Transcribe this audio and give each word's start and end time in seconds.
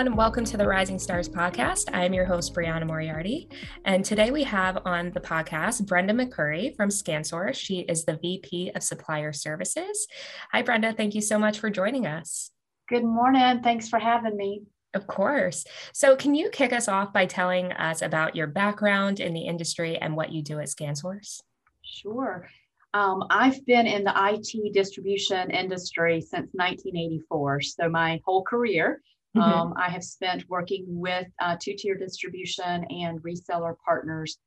everyone. 0.00 0.16
Welcome 0.16 0.46
to 0.46 0.56
the 0.56 0.66
Rising 0.66 0.98
Stars 0.98 1.28
podcast. 1.28 1.90
I 1.92 2.06
am 2.06 2.14
your 2.14 2.24
host, 2.24 2.54
Brianna 2.54 2.86
Moriarty. 2.86 3.50
And 3.84 4.02
today 4.02 4.30
we 4.30 4.42
have 4.44 4.78
on 4.86 5.10
the 5.10 5.20
podcast 5.20 5.86
Brenda 5.86 6.14
McCurry 6.14 6.74
from 6.74 6.88
ScanSource. 6.88 7.56
She 7.56 7.80
is 7.80 8.06
the 8.06 8.16
VP 8.16 8.72
of 8.74 8.82
Supplier 8.82 9.34
Services. 9.34 10.06
Hi, 10.52 10.62
Brenda. 10.62 10.94
Thank 10.94 11.14
you 11.14 11.20
so 11.20 11.38
much 11.38 11.58
for 11.58 11.68
joining 11.68 12.06
us. 12.06 12.50
Good 12.88 13.04
morning. 13.04 13.62
Thanks 13.62 13.90
for 13.90 13.98
having 13.98 14.38
me. 14.38 14.62
Of 14.94 15.06
course. 15.06 15.66
So, 15.92 16.16
can 16.16 16.34
you 16.34 16.48
kick 16.48 16.72
us 16.72 16.88
off 16.88 17.12
by 17.12 17.26
telling 17.26 17.70
us 17.72 18.00
about 18.00 18.34
your 18.34 18.46
background 18.46 19.20
in 19.20 19.34
the 19.34 19.42
industry 19.42 19.98
and 19.98 20.16
what 20.16 20.32
you 20.32 20.40
do 20.40 20.60
at 20.60 20.68
ScanSource? 20.68 21.42
Sure. 21.82 22.48
Um, 22.94 23.24
I've 23.28 23.66
been 23.66 23.86
in 23.86 24.04
the 24.04 24.14
IT 24.16 24.72
distribution 24.72 25.50
industry 25.50 26.22
since 26.22 26.48
1984. 26.54 27.60
So, 27.60 27.90
my 27.90 28.18
whole 28.24 28.42
career, 28.44 29.02
mm-hmm. 29.36 29.40
um, 29.40 29.74
I 29.76 29.90
have 29.90 30.04
spent 30.04 30.48
working 30.48 30.84
with 30.88 31.26
uh, 31.40 31.56
two 31.60 31.74
tier 31.76 31.96
distribution 31.96 32.84
and 32.90 33.22
reseller 33.22 33.74
partners. 33.84 34.38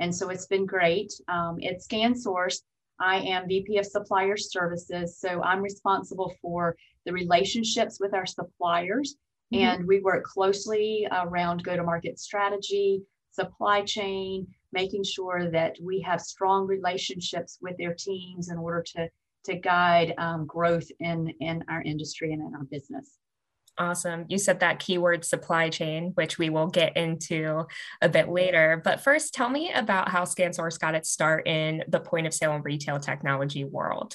And 0.00 0.14
so, 0.14 0.30
it's 0.30 0.46
been 0.46 0.66
great. 0.66 1.12
Um, 1.28 1.58
at 1.64 1.80
ScanSource, 1.80 2.60
I 3.00 3.16
am 3.18 3.48
VP 3.48 3.78
of 3.78 3.86
Supplier 3.86 4.36
Services. 4.36 5.18
So, 5.18 5.42
I'm 5.42 5.60
responsible 5.60 6.34
for 6.40 6.76
the 7.04 7.12
relationships 7.12 7.98
with 8.00 8.14
our 8.14 8.26
suppliers 8.26 9.16
Mm-hmm. 9.52 9.64
And 9.64 9.86
we 9.86 10.00
work 10.00 10.24
closely 10.24 11.06
around 11.10 11.62
go 11.62 11.76
to 11.76 11.82
market 11.82 12.18
strategy, 12.18 13.02
supply 13.30 13.82
chain, 13.82 14.46
making 14.72 15.04
sure 15.04 15.50
that 15.50 15.76
we 15.82 16.00
have 16.00 16.20
strong 16.20 16.66
relationships 16.66 17.58
with 17.60 17.76
their 17.76 17.94
teams 17.94 18.50
in 18.50 18.56
order 18.56 18.82
to, 18.94 19.08
to 19.44 19.54
guide 19.56 20.14
um, 20.16 20.46
growth 20.46 20.86
in, 21.00 21.28
in 21.40 21.62
our 21.68 21.82
industry 21.82 22.32
and 22.32 22.40
in 22.40 22.54
our 22.54 22.64
business. 22.64 23.18
Awesome. 23.78 24.26
You 24.28 24.38
said 24.38 24.60
that 24.60 24.80
keyword 24.80 25.24
supply 25.24 25.70
chain, 25.70 26.12
which 26.14 26.38
we 26.38 26.50
will 26.50 26.66
get 26.66 26.96
into 26.96 27.66
a 28.02 28.08
bit 28.08 28.28
later. 28.28 28.80
But 28.84 29.00
first, 29.00 29.32
tell 29.32 29.48
me 29.48 29.72
about 29.72 30.10
how 30.10 30.24
ScanSource 30.24 30.78
got 30.78 30.94
its 30.94 31.08
start 31.08 31.46
in 31.46 31.82
the 31.88 32.00
point 32.00 32.26
of 32.26 32.34
sale 32.34 32.52
and 32.52 32.64
retail 32.64 33.00
technology 33.00 33.64
world. 33.64 34.14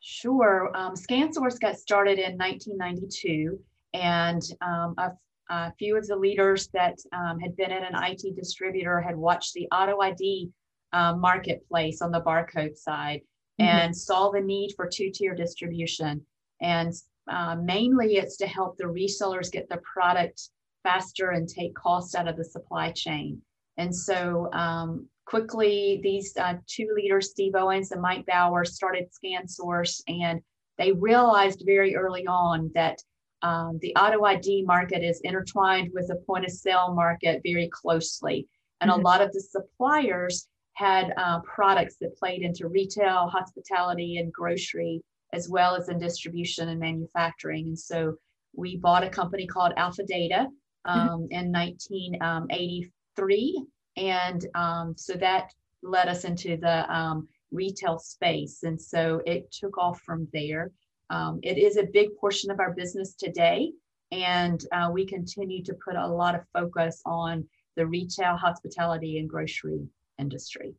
Sure. 0.00 0.70
Um, 0.74 0.94
ScanSource 0.94 1.58
got 1.60 1.78
started 1.78 2.18
in 2.18 2.38
1992 2.38 3.58
and 3.92 4.42
um, 4.62 4.94
a, 4.98 5.10
a, 5.50 5.72
few 5.72 5.96
of 5.96 6.06
the 6.06 6.16
leaders 6.16 6.68
that 6.72 6.96
um, 7.12 7.40
had 7.40 7.56
been 7.56 7.72
in 7.72 7.82
an 7.82 7.94
IT 7.94 8.36
distributor 8.36 9.00
had 9.00 9.16
watched 9.16 9.52
the 9.54 9.68
auto 9.72 10.00
ID 10.00 10.50
um, 10.92 11.20
marketplace 11.20 12.00
on 12.02 12.12
the 12.12 12.20
barcode 12.20 12.76
side 12.76 13.20
mm-hmm. 13.60 13.68
and 13.68 13.96
saw 13.96 14.30
the 14.30 14.40
need 14.40 14.72
for 14.76 14.88
two-tier 14.88 15.34
distribution. 15.34 16.24
And 16.60 16.94
uh, 17.28 17.56
mainly 17.56 18.16
it's 18.16 18.36
to 18.38 18.46
help 18.46 18.76
the 18.76 18.84
resellers 18.84 19.50
get 19.50 19.68
the 19.68 19.78
product 19.78 20.48
faster 20.82 21.30
and 21.30 21.48
take 21.48 21.74
cost 21.74 22.14
out 22.14 22.28
of 22.28 22.36
the 22.36 22.44
supply 22.44 22.90
chain. 22.92 23.40
And 23.76 23.94
so 23.94 24.50
um, 24.52 25.06
quickly, 25.26 26.00
these 26.02 26.36
uh, 26.36 26.54
two 26.66 26.88
leaders, 26.94 27.30
Steve 27.30 27.54
Owings 27.54 27.92
and 27.92 28.02
Mike 28.02 28.26
Baur, 28.26 28.64
started 28.64 29.08
ScanSource, 29.12 30.02
and 30.08 30.40
they 30.78 30.92
realized 30.92 31.62
very 31.64 31.94
early 31.94 32.26
on 32.26 32.70
that 32.74 32.98
um, 33.42 33.78
the 33.80 33.94
auto 33.96 34.24
ID 34.24 34.64
market 34.66 35.02
is 35.02 35.20
intertwined 35.22 35.90
with 35.94 36.08
the 36.08 36.22
point 36.26 36.44
of 36.44 36.50
sale 36.50 36.94
market 36.94 37.40
very 37.44 37.70
closely. 37.72 38.48
And 38.80 38.90
mm-hmm. 38.90 39.00
a 39.00 39.02
lot 39.02 39.22
of 39.22 39.32
the 39.32 39.40
suppliers 39.40 40.48
had 40.74 41.12
uh, 41.16 41.40
products 41.40 41.96
that 42.00 42.16
played 42.16 42.42
into 42.42 42.68
retail, 42.68 43.28
hospitality, 43.28 44.18
and 44.18 44.32
grocery, 44.32 45.02
as 45.32 45.48
well 45.48 45.74
as 45.74 45.88
in 45.88 45.98
distribution 45.98 46.68
and 46.68 46.80
manufacturing. 46.80 47.68
And 47.68 47.78
so 47.78 48.16
we 48.54 48.76
bought 48.76 49.04
a 49.04 49.10
company 49.10 49.46
called 49.46 49.72
Alpha 49.76 50.04
Data 50.04 50.48
mm-hmm. 50.86 50.98
um, 50.98 51.28
mm-hmm. 51.28 51.32
in 51.32 51.52
1983. 51.52 53.64
And 53.96 54.46
um, 54.54 54.94
so 54.96 55.14
that 55.14 55.52
led 55.82 56.08
us 56.08 56.24
into 56.24 56.56
the 56.56 56.92
um, 56.92 57.28
retail 57.50 57.98
space. 57.98 58.62
And 58.62 58.80
so 58.80 59.20
it 59.26 59.50
took 59.52 59.78
off 59.78 60.00
from 60.02 60.28
there. 60.32 60.70
Um, 61.10 61.40
it 61.42 61.58
is 61.58 61.76
a 61.76 61.88
big 61.92 62.16
portion 62.16 62.50
of 62.50 62.60
our 62.60 62.72
business 62.72 63.14
today, 63.14 63.72
and 64.12 64.64
uh, 64.72 64.90
we 64.92 65.04
continue 65.04 65.62
to 65.64 65.74
put 65.84 65.96
a 65.96 66.06
lot 66.06 66.36
of 66.36 66.42
focus 66.52 67.02
on 67.04 67.48
the 67.76 67.86
retail, 67.86 68.36
hospitality, 68.36 69.18
and 69.18 69.28
grocery 69.28 69.88
industry. 70.18 70.74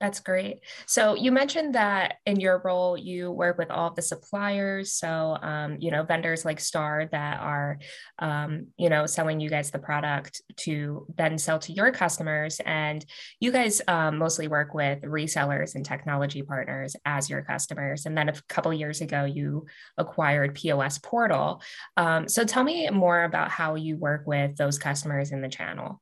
That's 0.00 0.20
great. 0.20 0.60
So 0.86 1.14
you 1.14 1.30
mentioned 1.30 1.74
that 1.74 2.14
in 2.24 2.40
your 2.40 2.62
role, 2.64 2.96
you 2.96 3.30
work 3.30 3.58
with 3.58 3.70
all 3.70 3.88
of 3.88 3.96
the 3.96 4.02
suppliers. 4.02 4.94
So, 4.94 5.36
um, 5.42 5.76
you 5.78 5.90
know, 5.90 6.04
vendors 6.04 6.42
like 6.42 6.58
Star 6.58 7.06
that 7.12 7.38
are, 7.40 7.78
um, 8.18 8.68
you 8.78 8.88
know, 8.88 9.04
selling 9.04 9.40
you 9.40 9.50
guys 9.50 9.70
the 9.70 9.78
product 9.78 10.40
to 10.60 11.06
then 11.18 11.36
sell 11.36 11.58
to 11.58 11.72
your 11.74 11.92
customers. 11.92 12.62
And 12.64 13.04
you 13.40 13.52
guys 13.52 13.82
um, 13.88 14.16
mostly 14.16 14.48
work 14.48 14.72
with 14.72 15.02
resellers 15.02 15.74
and 15.74 15.84
technology 15.84 16.40
partners 16.40 16.96
as 17.04 17.28
your 17.28 17.42
customers. 17.42 18.06
And 18.06 18.16
then 18.16 18.30
a 18.30 18.34
couple 18.48 18.72
years 18.72 19.02
ago, 19.02 19.24
you 19.24 19.66
acquired 19.98 20.54
POS 20.54 20.96
Portal. 20.96 21.60
Um, 21.98 22.26
so 22.26 22.44
tell 22.44 22.64
me 22.64 22.88
more 22.88 23.24
about 23.24 23.50
how 23.50 23.74
you 23.74 23.98
work 23.98 24.26
with 24.26 24.56
those 24.56 24.78
customers 24.78 25.30
in 25.30 25.42
the 25.42 25.48
channel. 25.50 26.00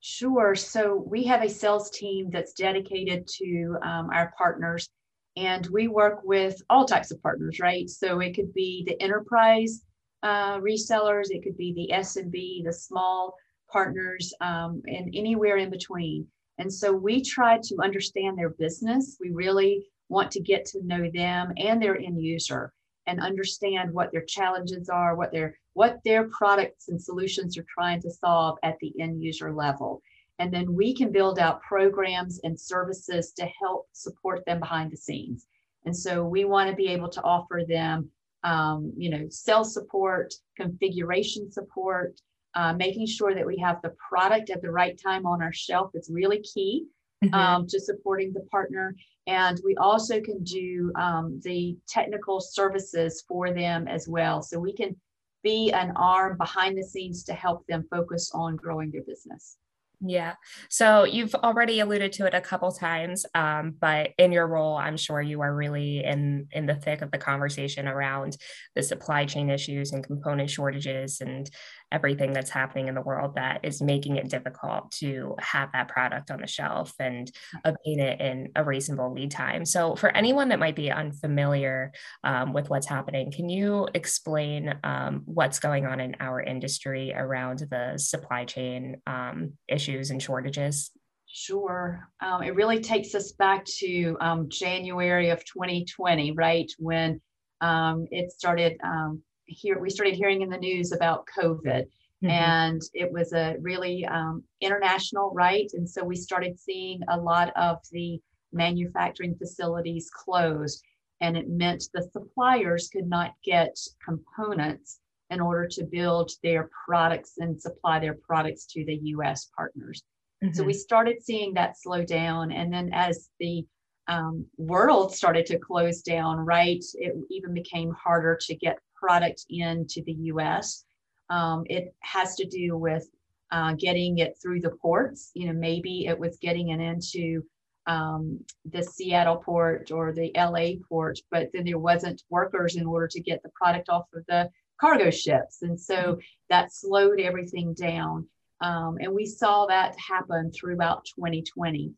Sure. 0.00 0.54
So 0.54 1.04
we 1.06 1.24
have 1.24 1.42
a 1.42 1.48
sales 1.48 1.90
team 1.90 2.30
that's 2.30 2.54
dedicated 2.54 3.26
to 3.38 3.76
um, 3.82 4.08
our 4.10 4.32
partners, 4.36 4.88
and 5.36 5.66
we 5.66 5.88
work 5.88 6.20
with 6.24 6.60
all 6.70 6.86
types 6.86 7.10
of 7.10 7.22
partners, 7.22 7.60
right? 7.60 7.88
So 7.88 8.20
it 8.20 8.34
could 8.34 8.52
be 8.54 8.82
the 8.86 9.00
enterprise 9.00 9.84
uh, 10.22 10.58
resellers, 10.58 11.30
it 11.30 11.42
could 11.42 11.56
be 11.56 11.72
the 11.74 11.94
SMB, 11.94 12.64
the 12.64 12.72
small 12.72 13.34
partners, 13.70 14.32
um, 14.40 14.82
and 14.86 15.14
anywhere 15.14 15.56
in 15.56 15.70
between. 15.70 16.26
And 16.58 16.72
so 16.72 16.92
we 16.92 17.22
try 17.22 17.58
to 17.62 17.76
understand 17.82 18.36
their 18.36 18.50
business. 18.50 19.16
We 19.20 19.30
really 19.30 19.86
want 20.08 20.30
to 20.32 20.40
get 20.40 20.64
to 20.66 20.84
know 20.84 21.10
them 21.12 21.52
and 21.56 21.80
their 21.82 21.96
end 21.96 22.20
user 22.22 22.72
and 23.06 23.20
understand 23.20 23.92
what 23.92 24.12
their 24.12 24.24
challenges 24.24 24.88
are, 24.88 25.16
what 25.16 25.32
their 25.32 25.56
what 25.74 26.00
their 26.04 26.28
products 26.28 26.88
and 26.88 27.00
solutions 27.00 27.56
are 27.56 27.66
trying 27.72 28.00
to 28.02 28.10
solve 28.10 28.58
at 28.62 28.78
the 28.80 28.92
end 29.00 29.22
user 29.22 29.52
level. 29.52 30.02
And 30.38 30.52
then 30.52 30.74
we 30.74 30.94
can 30.94 31.12
build 31.12 31.38
out 31.38 31.62
programs 31.62 32.40
and 32.44 32.58
services 32.58 33.32
to 33.32 33.46
help 33.60 33.88
support 33.92 34.44
them 34.46 34.58
behind 34.58 34.90
the 34.90 34.96
scenes. 34.96 35.46
And 35.84 35.96
so 35.96 36.24
we 36.24 36.44
want 36.44 36.70
to 36.70 36.76
be 36.76 36.88
able 36.88 37.08
to 37.10 37.22
offer 37.22 37.62
them, 37.66 38.10
um, 38.42 38.92
you 38.96 39.10
know, 39.10 39.26
sales 39.28 39.72
support, 39.72 40.34
configuration 40.56 41.50
support, 41.50 42.20
uh, 42.54 42.72
making 42.72 43.06
sure 43.06 43.34
that 43.34 43.46
we 43.46 43.58
have 43.58 43.80
the 43.82 43.94
product 44.08 44.50
at 44.50 44.60
the 44.60 44.70
right 44.70 44.98
time 45.02 45.26
on 45.26 45.42
our 45.42 45.52
shelf 45.52 45.90
is 45.94 46.10
really 46.12 46.40
key 46.40 46.86
mm-hmm. 47.22 47.34
um, 47.34 47.66
to 47.68 47.80
supporting 47.80 48.32
the 48.32 48.40
partner. 48.50 48.94
And 49.26 49.60
we 49.64 49.76
also 49.76 50.20
can 50.20 50.42
do 50.42 50.92
um, 50.96 51.40
the 51.44 51.76
technical 51.88 52.40
services 52.40 53.24
for 53.28 53.52
them 53.52 53.86
as 53.86 54.08
well. 54.08 54.42
So 54.42 54.58
we 54.58 54.72
can 54.72 54.96
be 55.42 55.72
an 55.72 55.92
arm 55.96 56.36
behind 56.36 56.76
the 56.76 56.82
scenes 56.82 57.24
to 57.24 57.32
help 57.32 57.66
them 57.66 57.86
focus 57.90 58.30
on 58.34 58.56
growing 58.56 58.90
their 58.90 59.02
business. 59.02 59.56
Yeah. 60.02 60.34
So 60.70 61.04
you've 61.04 61.34
already 61.34 61.80
alluded 61.80 62.12
to 62.12 62.26
it 62.26 62.32
a 62.32 62.40
couple 62.40 62.72
times, 62.72 63.26
um, 63.34 63.74
but 63.78 64.10
in 64.16 64.32
your 64.32 64.46
role, 64.46 64.76
I'm 64.76 64.96
sure 64.96 65.20
you 65.20 65.42
are 65.42 65.54
really 65.54 66.02
in 66.02 66.48
in 66.52 66.64
the 66.64 66.74
thick 66.74 67.02
of 67.02 67.10
the 67.10 67.18
conversation 67.18 67.86
around 67.86 68.38
the 68.74 68.82
supply 68.82 69.26
chain 69.26 69.50
issues 69.50 69.92
and 69.92 70.02
component 70.02 70.48
shortages 70.48 71.20
and 71.20 71.50
everything 71.92 72.32
that's 72.32 72.50
happening 72.50 72.88
in 72.88 72.94
the 72.94 73.00
world 73.00 73.34
that 73.34 73.60
is 73.62 73.82
making 73.82 74.16
it 74.16 74.28
difficult 74.28 74.90
to 74.92 75.34
have 75.38 75.70
that 75.72 75.88
product 75.88 76.30
on 76.30 76.40
the 76.40 76.46
shelf 76.46 76.92
and 76.98 77.30
obtain 77.64 78.00
it 78.00 78.20
in 78.20 78.50
a 78.56 78.64
reasonable 78.64 79.12
lead 79.12 79.30
time. 79.30 79.64
So, 79.64 79.96
for 79.96 80.14
anyone 80.16 80.48
that 80.48 80.58
might 80.58 80.76
be 80.76 80.90
unfamiliar 80.90 81.92
um, 82.24 82.52
with 82.52 82.70
what's 82.70 82.86
happening, 82.86 83.32
can 83.32 83.48
you 83.48 83.88
explain 83.94 84.74
um, 84.84 85.22
what's 85.24 85.58
going 85.58 85.86
on 85.86 86.00
in 86.00 86.16
our 86.20 86.40
industry 86.40 87.12
around 87.14 87.60
the 87.70 87.98
supply 87.98 88.44
chain 88.44 89.00
um, 89.06 89.52
issues 89.68 90.10
and 90.10 90.22
shortages? 90.22 90.90
Sure. 91.32 92.08
Um, 92.20 92.42
it 92.42 92.56
really 92.56 92.80
takes 92.80 93.14
us 93.14 93.32
back 93.32 93.64
to 93.78 94.16
um, 94.20 94.48
January 94.48 95.30
of 95.30 95.44
2020, 95.44 96.32
right? 96.32 96.70
When 96.78 97.20
um, 97.60 98.06
it 98.10 98.32
started 98.32 98.76
um, 98.82 99.22
hear 99.52 99.78
we 99.78 99.90
started 99.90 100.14
hearing 100.14 100.42
in 100.42 100.50
the 100.50 100.56
news 100.56 100.92
about 100.92 101.26
COVID. 101.38 101.86
Mm-hmm. 102.22 102.30
And 102.30 102.82
it 102.92 103.10
was 103.10 103.32
a 103.32 103.56
really 103.60 104.04
um, 104.06 104.44
international 104.60 105.32
right. 105.34 105.70
And 105.72 105.88
so 105.88 106.04
we 106.04 106.16
started 106.16 106.58
seeing 106.58 107.00
a 107.08 107.16
lot 107.16 107.50
of 107.56 107.78
the 107.92 108.20
manufacturing 108.52 109.34
facilities 109.36 110.10
closed. 110.12 110.82
And 111.22 111.36
it 111.36 111.48
meant 111.48 111.84
the 111.94 112.08
suppliers 112.12 112.90
could 112.92 113.08
not 113.08 113.32
get 113.44 113.76
components 114.04 115.00
in 115.30 115.40
order 115.40 115.66
to 115.68 115.84
build 115.84 116.30
their 116.42 116.68
products 116.86 117.34
and 117.38 117.60
supply 117.60 117.98
their 118.00 118.14
products 118.14 118.66
to 118.66 118.84
the 118.84 118.96
US 119.04 119.48
partners. 119.56 120.02
Mm-hmm. 120.42 120.54
So 120.54 120.64
we 120.64 120.72
started 120.72 121.22
seeing 121.22 121.54
that 121.54 121.80
slow 121.80 122.04
down. 122.04 122.52
And 122.52 122.72
then 122.72 122.90
as 122.92 123.30
the 123.38 123.64
um, 124.08 124.46
world 124.56 125.14
started 125.14 125.46
to 125.46 125.58
close 125.58 126.02
down, 126.02 126.38
right, 126.38 126.84
it 126.94 127.14
even 127.30 127.54
became 127.54 127.92
harder 127.92 128.36
to 128.42 128.54
get 128.56 128.78
product 129.00 129.46
into 129.48 130.02
the 130.04 130.12
US. 130.32 130.84
Um, 131.30 131.64
it 131.66 131.94
has 132.00 132.34
to 132.36 132.46
do 132.46 132.76
with 132.76 133.08
uh, 133.50 133.74
getting 133.74 134.18
it 134.18 134.36
through 134.40 134.60
the 134.60 134.70
ports. 134.70 135.30
You 135.34 135.46
know, 135.46 135.52
maybe 135.52 136.06
it 136.06 136.18
was 136.18 136.38
getting 136.40 136.68
it 136.68 136.80
into 136.80 137.42
um, 137.86 138.40
the 138.70 138.82
Seattle 138.82 139.36
port 139.36 139.90
or 139.90 140.12
the 140.12 140.30
LA 140.36 140.80
port, 140.88 141.18
but 141.30 141.50
then 141.52 141.64
there 141.64 141.78
wasn't 141.78 142.22
workers 142.28 142.76
in 142.76 142.86
order 142.86 143.08
to 143.08 143.20
get 143.20 143.42
the 143.42 143.50
product 143.50 143.88
off 143.88 144.06
of 144.14 144.24
the 144.28 144.50
cargo 144.80 145.10
ships. 145.10 145.62
And 145.62 145.78
so 145.78 145.94
mm-hmm. 145.94 146.20
that 146.48 146.72
slowed 146.72 147.20
everything 147.20 147.74
down. 147.74 148.28
Um, 148.60 148.98
and 149.00 149.12
we 149.12 149.26
saw 149.26 149.66
that 149.66 149.96
happen 149.98 150.52
throughout 150.52 151.04
2020. 151.16 151.92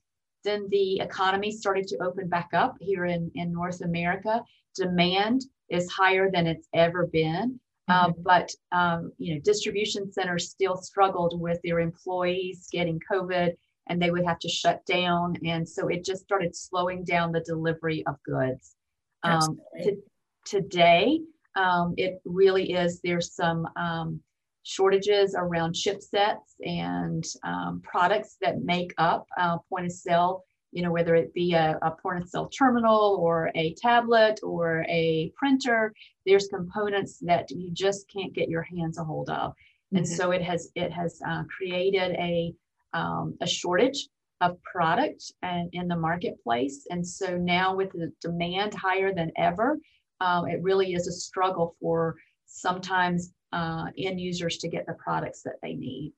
Then 0.44 0.68
the 0.70 1.00
economy 1.00 1.52
started 1.52 1.86
to 1.88 2.02
open 2.02 2.28
back 2.28 2.50
up 2.52 2.76
here 2.80 3.04
in, 3.04 3.30
in 3.34 3.52
North 3.52 3.80
America. 3.80 4.42
Demand 4.74 5.42
is 5.72 5.90
higher 5.90 6.30
than 6.30 6.46
it's 6.46 6.68
ever 6.74 7.06
been. 7.06 7.58
Uh, 7.88 8.08
mm-hmm. 8.08 8.10
Uh, 8.10 8.22
but 8.22 8.50
um, 8.70 9.12
you 9.18 9.34
know, 9.34 9.40
distribution 9.44 10.12
centers 10.12 10.50
still 10.50 10.76
struggled 10.76 11.40
with 11.40 11.58
their 11.64 11.80
employees 11.80 12.68
getting 12.70 13.00
COVID, 13.10 13.54
and 13.88 14.00
they 14.00 14.10
would 14.10 14.24
have 14.24 14.38
to 14.40 14.48
shut 14.48 14.84
down, 14.86 15.36
and 15.44 15.68
so 15.68 15.88
it 15.88 16.04
just 16.04 16.22
started 16.22 16.54
slowing 16.54 17.04
down 17.04 17.32
the 17.32 17.40
delivery 17.40 18.04
of 18.06 18.16
goods. 18.24 18.76
Um, 19.24 19.60
to, 19.82 19.96
today, 20.44 21.20
um, 21.56 21.94
it 21.96 22.20
really 22.24 22.72
is. 22.72 23.00
There's 23.00 23.34
some 23.34 23.68
um, 23.76 24.20
shortages 24.64 25.34
around 25.36 25.74
chipsets 25.74 26.54
and 26.60 27.24
um, 27.44 27.80
products 27.82 28.36
that 28.40 28.62
make 28.62 28.92
up 28.98 29.26
uh, 29.38 29.58
point 29.68 29.86
of 29.86 29.92
sale, 29.92 30.44
you 30.72 30.82
know, 30.82 30.90
whether 30.90 31.14
it 31.14 31.32
be 31.34 31.52
a, 31.52 31.78
a, 31.82 31.90
point 31.90 32.22
of 32.22 32.28
sale 32.28 32.48
terminal 32.48 33.18
or 33.20 33.50
a 33.54 33.74
tablet 33.74 34.40
or 34.42 34.84
a 34.88 35.30
printer, 35.36 35.92
there's 36.26 36.48
components 36.48 37.18
that 37.20 37.50
you 37.50 37.70
just 37.72 38.10
can't 38.10 38.32
get 38.32 38.48
your 38.48 38.62
hands 38.62 38.98
a 38.98 39.04
hold 39.04 39.28
of. 39.28 39.50
Mm-hmm. 39.52 39.98
And 39.98 40.08
so 40.08 40.30
it 40.30 40.42
has 40.42 40.70
it 40.74 40.90
has 40.90 41.20
uh, 41.28 41.44
created 41.44 42.12
a 42.12 42.54
um, 42.94 43.36
a 43.40 43.46
shortage 43.46 44.08
of 44.40 44.60
product 44.62 45.32
and 45.42 45.68
in 45.72 45.88
the 45.88 45.96
marketplace. 45.96 46.86
And 46.90 47.06
so 47.06 47.36
now 47.36 47.76
with 47.76 47.92
the 47.92 48.12
demand 48.20 48.74
higher 48.74 49.14
than 49.14 49.30
ever, 49.36 49.78
um, 50.20 50.48
it 50.48 50.60
really 50.62 50.94
is 50.94 51.06
a 51.06 51.12
struggle 51.12 51.76
for 51.80 52.16
sometimes 52.46 53.32
uh, 53.52 53.86
end 53.96 54.20
users 54.20 54.58
to 54.58 54.68
get 54.68 54.86
the 54.86 54.94
products 54.94 55.42
that 55.42 55.56
they 55.62 55.74
need. 55.74 56.12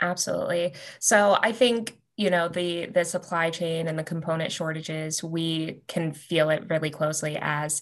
Absolutely. 0.00 0.74
So 0.98 1.38
I 1.42 1.52
think 1.52 1.99
you 2.20 2.28
know 2.28 2.48
the 2.48 2.84
the 2.84 3.02
supply 3.02 3.48
chain 3.48 3.88
and 3.88 3.98
the 3.98 4.04
component 4.04 4.52
shortages 4.52 5.24
we 5.24 5.80
can 5.88 6.12
feel 6.12 6.50
it 6.50 6.68
really 6.68 6.90
closely 6.90 7.38
as 7.40 7.80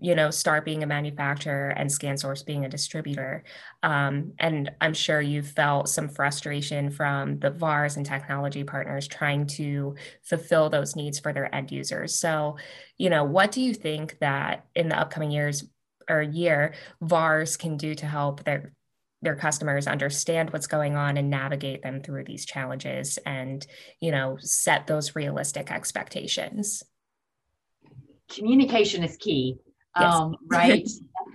you 0.00 0.16
know 0.16 0.28
Star 0.28 0.60
being 0.60 0.82
a 0.82 0.86
manufacturer 0.88 1.68
and 1.68 1.88
scansource 1.88 2.44
being 2.44 2.64
a 2.64 2.68
distributor. 2.68 3.44
Um, 3.84 4.32
and 4.40 4.72
i'm 4.80 4.92
sure 4.92 5.20
you've 5.20 5.52
felt 5.52 5.88
some 5.88 6.08
frustration 6.08 6.90
from 6.90 7.38
the 7.38 7.50
vars 7.50 7.96
and 7.96 8.04
technology 8.04 8.64
partners 8.64 9.06
trying 9.06 9.46
to 9.58 9.94
fulfill 10.24 10.68
those 10.68 10.96
needs 10.96 11.20
for 11.20 11.32
their 11.32 11.54
end 11.54 11.70
users. 11.70 12.18
So 12.18 12.56
you 12.98 13.08
know 13.08 13.22
what 13.22 13.52
do 13.52 13.62
you 13.62 13.72
think 13.72 14.18
that 14.18 14.66
in 14.74 14.88
the 14.88 14.98
upcoming 14.98 15.30
years 15.30 15.64
or 16.10 16.22
year 16.22 16.74
VARs 17.00 17.56
can 17.56 17.76
do 17.76 17.94
to 17.94 18.06
help 18.06 18.42
their 18.42 18.72
their 19.22 19.36
customers 19.36 19.86
understand 19.86 20.50
what's 20.50 20.66
going 20.66 20.96
on 20.96 21.16
and 21.16 21.30
navigate 21.30 21.82
them 21.82 22.02
through 22.02 22.24
these 22.24 22.44
challenges 22.44 23.18
and 23.26 23.66
you 24.00 24.10
know 24.10 24.36
set 24.40 24.86
those 24.86 25.16
realistic 25.16 25.70
expectations 25.70 26.82
communication 28.28 29.02
is 29.02 29.16
key 29.16 29.56
yes. 29.98 30.14
um, 30.14 30.36
right 30.50 30.88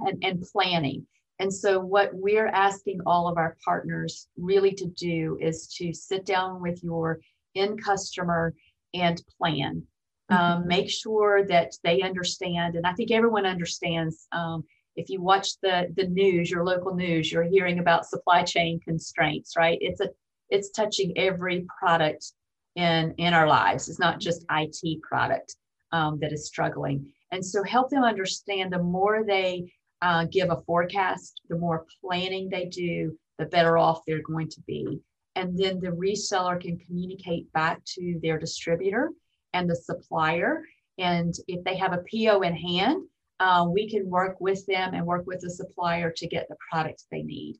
and, 0.07 0.23
and 0.23 0.41
planning 0.41 1.05
and 1.39 1.51
so 1.51 1.79
what 1.79 2.11
we're 2.13 2.47
asking 2.47 2.99
all 3.05 3.27
of 3.27 3.37
our 3.37 3.57
partners 3.65 4.27
really 4.37 4.71
to 4.73 4.85
do 4.87 5.37
is 5.41 5.67
to 5.75 5.91
sit 5.93 6.25
down 6.25 6.61
with 6.61 6.83
your 6.83 7.19
end 7.55 7.83
customer 7.83 8.53
and 8.93 9.21
plan 9.37 9.83
um, 10.29 10.37
mm-hmm. 10.37 10.67
make 10.67 10.89
sure 10.89 11.45
that 11.47 11.71
they 11.83 12.01
understand 12.01 12.75
and 12.75 12.85
i 12.85 12.93
think 12.93 13.11
everyone 13.11 13.45
understands 13.45 14.27
um, 14.31 14.63
if 14.95 15.09
you 15.09 15.21
watch 15.21 15.59
the 15.61 15.87
the 15.95 16.07
news 16.07 16.51
your 16.51 16.65
local 16.65 16.95
news 16.95 17.31
you're 17.31 17.43
hearing 17.43 17.79
about 17.79 18.05
supply 18.05 18.43
chain 18.43 18.79
constraints 18.79 19.55
right? 19.57 19.77
It's 19.81 20.01
a 20.01 20.09
it's 20.49 20.69
touching 20.71 21.13
every 21.17 21.65
product 21.79 22.33
in 22.75 23.13
in 23.17 23.33
our 23.33 23.47
lives. 23.47 23.89
It's 23.89 23.99
not 23.99 24.19
just 24.19 24.45
it 24.51 24.99
product 25.01 25.55
um, 25.91 26.19
that 26.19 26.33
is 26.33 26.47
struggling. 26.47 27.07
And 27.31 27.45
so 27.45 27.63
help 27.63 27.89
them 27.89 28.03
understand 28.03 28.71
the 28.71 28.83
more 28.83 29.23
they 29.25 29.71
uh, 30.01 30.25
give 30.25 30.49
a 30.49 30.61
forecast 30.65 31.41
the 31.49 31.57
more 31.57 31.85
planning 32.03 32.49
they 32.49 32.65
do 32.65 33.17
the 33.37 33.45
better 33.45 33.77
off 33.77 34.01
they're 34.05 34.21
going 34.21 34.49
to 34.49 34.61
be. 34.67 34.99
And 35.35 35.57
then 35.57 35.79
the 35.79 35.89
reseller 35.89 36.59
can 36.59 36.77
communicate 36.77 37.51
back 37.53 37.81
to 37.95 38.19
their 38.21 38.37
distributor 38.37 39.11
and 39.53 39.69
the 39.69 39.75
supplier. 39.75 40.63
And 40.97 41.33
if 41.47 41.63
they 41.63 41.77
have 41.77 41.93
a 41.93 42.03
PO 42.11 42.41
in 42.41 42.55
hand, 42.55 43.03
uh, 43.41 43.65
we 43.67 43.89
can 43.89 44.07
work 44.07 44.39
with 44.39 44.63
them 44.67 44.93
and 44.93 45.03
work 45.03 45.25
with 45.25 45.41
the 45.41 45.49
supplier 45.49 46.11
to 46.11 46.27
get 46.27 46.47
the 46.47 46.55
products 46.69 47.07
they 47.09 47.23
need. 47.23 47.57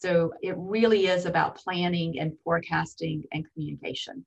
So 0.00 0.32
it 0.42 0.56
really 0.58 1.06
is 1.06 1.26
about 1.26 1.54
planning 1.54 2.18
and 2.18 2.32
forecasting 2.42 3.22
and 3.32 3.46
communication. 3.52 4.26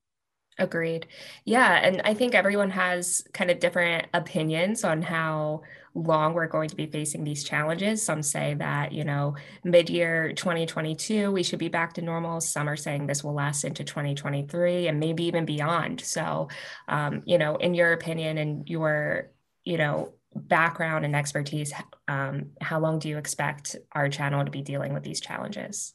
Agreed. 0.57 1.07
Yeah. 1.43 1.81
And 1.83 2.01
I 2.05 2.13
think 2.13 2.33
everyone 2.33 2.69
has 2.69 3.27
kind 3.33 3.51
of 3.51 3.59
different 3.59 4.07
opinions 4.13 4.85
on 4.85 5.01
how 5.01 5.63
long 5.95 6.33
we're 6.33 6.47
going 6.47 6.69
to 6.69 6.77
be 6.77 6.85
facing 6.85 7.25
these 7.25 7.43
challenges. 7.43 8.01
Some 8.01 8.23
say 8.23 8.53
that, 8.53 8.93
you 8.93 9.03
know, 9.03 9.35
mid 9.65 9.89
year 9.89 10.31
2022, 10.31 11.29
we 11.29 11.43
should 11.43 11.59
be 11.59 11.67
back 11.67 11.91
to 11.95 12.01
normal. 12.01 12.39
Some 12.39 12.69
are 12.69 12.77
saying 12.77 13.07
this 13.07 13.21
will 13.21 13.33
last 13.33 13.65
into 13.65 13.83
2023 13.83 14.87
and 14.87 14.97
maybe 14.97 15.25
even 15.25 15.43
beyond. 15.43 15.99
So, 15.99 16.47
um, 16.87 17.21
you 17.25 17.37
know, 17.37 17.57
in 17.57 17.73
your 17.73 17.91
opinion 17.91 18.37
and 18.37 18.69
your, 18.69 19.31
you 19.65 19.77
know, 19.77 20.13
background 20.35 21.05
and 21.05 21.15
expertise, 21.15 21.73
um, 22.07 22.51
how 22.61 22.79
long 22.79 22.99
do 22.99 23.09
you 23.09 23.17
expect 23.17 23.75
our 23.93 24.09
channel 24.09 24.43
to 24.43 24.51
be 24.51 24.61
dealing 24.61 24.93
with 24.93 25.03
these 25.03 25.19
challenges? 25.19 25.93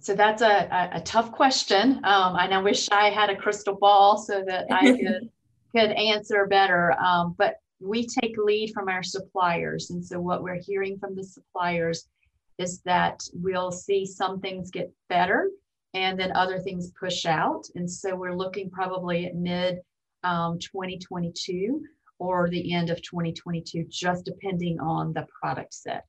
So 0.00 0.14
that's 0.14 0.42
a, 0.42 0.68
a, 0.70 0.98
a 0.98 1.00
tough 1.00 1.32
question. 1.32 2.00
Um, 2.04 2.36
and 2.36 2.54
I 2.54 2.58
wish 2.58 2.88
I 2.90 3.10
had 3.10 3.30
a 3.30 3.36
crystal 3.36 3.74
ball 3.74 4.18
so 4.18 4.44
that 4.46 4.66
I 4.70 4.92
could 5.02 5.30
could 5.74 5.90
answer 5.90 6.46
better. 6.46 6.92
Um, 7.00 7.34
but 7.36 7.56
we 7.80 8.06
take 8.06 8.36
lead 8.38 8.72
from 8.72 8.88
our 8.88 9.02
suppliers. 9.02 9.90
And 9.90 10.04
so 10.04 10.20
what 10.20 10.42
we're 10.42 10.60
hearing 10.60 10.98
from 10.98 11.14
the 11.14 11.24
suppliers 11.24 12.08
is 12.58 12.80
that 12.84 13.20
we'll 13.34 13.70
see 13.72 14.06
some 14.06 14.40
things 14.40 14.70
get 14.70 14.90
better 15.08 15.50
and 15.92 16.18
then 16.18 16.32
other 16.32 16.58
things 16.58 16.92
push 16.98 17.26
out. 17.26 17.66
And 17.74 17.90
so 17.90 18.14
we're 18.16 18.34
looking 18.34 18.70
probably 18.70 19.26
at 19.26 19.34
mid 19.34 19.80
um, 20.22 20.58
2022 20.58 21.82
or 22.18 22.48
the 22.48 22.72
end 22.72 22.90
of 22.90 23.02
2022, 23.02 23.86
just 23.88 24.24
depending 24.24 24.78
on 24.80 25.12
the 25.12 25.26
product 25.40 25.74
set. 25.74 26.04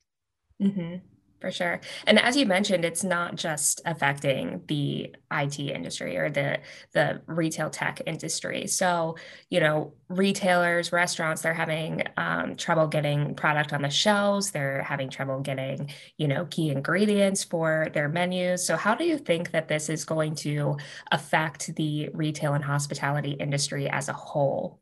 Mm-hmm 0.61 0.97
for 1.39 1.51
sure. 1.51 1.79
And 2.07 2.19
as 2.19 2.35
you 2.35 2.45
mentioned, 2.45 2.83
it's 2.83 3.03
not 3.03 3.35
just 3.35 3.81
affecting 3.85 4.63
the 4.67 5.15
IT 5.31 5.59
industry 5.59 6.17
or 6.17 6.29
the 6.29 6.59
the 6.93 7.21
retail 7.27 7.69
tech 7.69 8.01
industry. 8.05 8.65
So, 8.67 9.17
you 9.49 9.59
know, 9.59 9.93
retailers, 10.09 10.91
restaurants, 10.91 11.41
they're 11.41 11.53
having 11.53 12.03
um, 12.17 12.55
trouble 12.55 12.87
getting 12.87 13.35
product 13.35 13.71
on 13.71 13.83
the 13.83 13.89
shelves. 13.89 14.51
They're 14.51 14.81
having 14.81 15.09
trouble 15.09 15.39
getting, 15.41 15.91
you 16.17 16.27
know, 16.27 16.45
key 16.45 16.69
ingredients 16.71 17.43
for 17.43 17.89
their 17.93 18.09
menus. 18.09 18.65
So, 18.65 18.75
how 18.75 18.95
do 18.95 19.05
you 19.05 19.17
think 19.17 19.51
that 19.51 19.67
this 19.67 19.89
is 19.89 20.05
going 20.05 20.35
to 20.35 20.77
affect 21.11 21.75
the 21.75 22.09
retail 22.13 22.53
and 22.53 22.63
hospitality 22.63 23.31
industry 23.31 23.87
as 23.89 24.09
a 24.09 24.13
whole? 24.13 24.79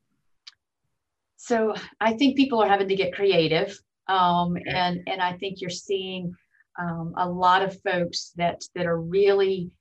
So, 1.37 1.75
I 1.99 2.13
think 2.13 2.37
people 2.37 2.61
are 2.61 2.69
having 2.69 2.87
to 2.87 2.95
get 2.95 3.13
creative. 3.13 3.77
Um, 4.07 4.57
and 4.67 5.01
and 5.07 5.21
I 5.21 5.33
think 5.33 5.61
you're 5.61 5.69
seeing 5.69 6.33
um, 6.79 7.13
a 7.17 7.27
lot 7.29 7.61
of 7.61 7.81
folks 7.81 8.33
that 8.35 8.61
that 8.75 8.85
are 8.85 9.01
really 9.01 9.71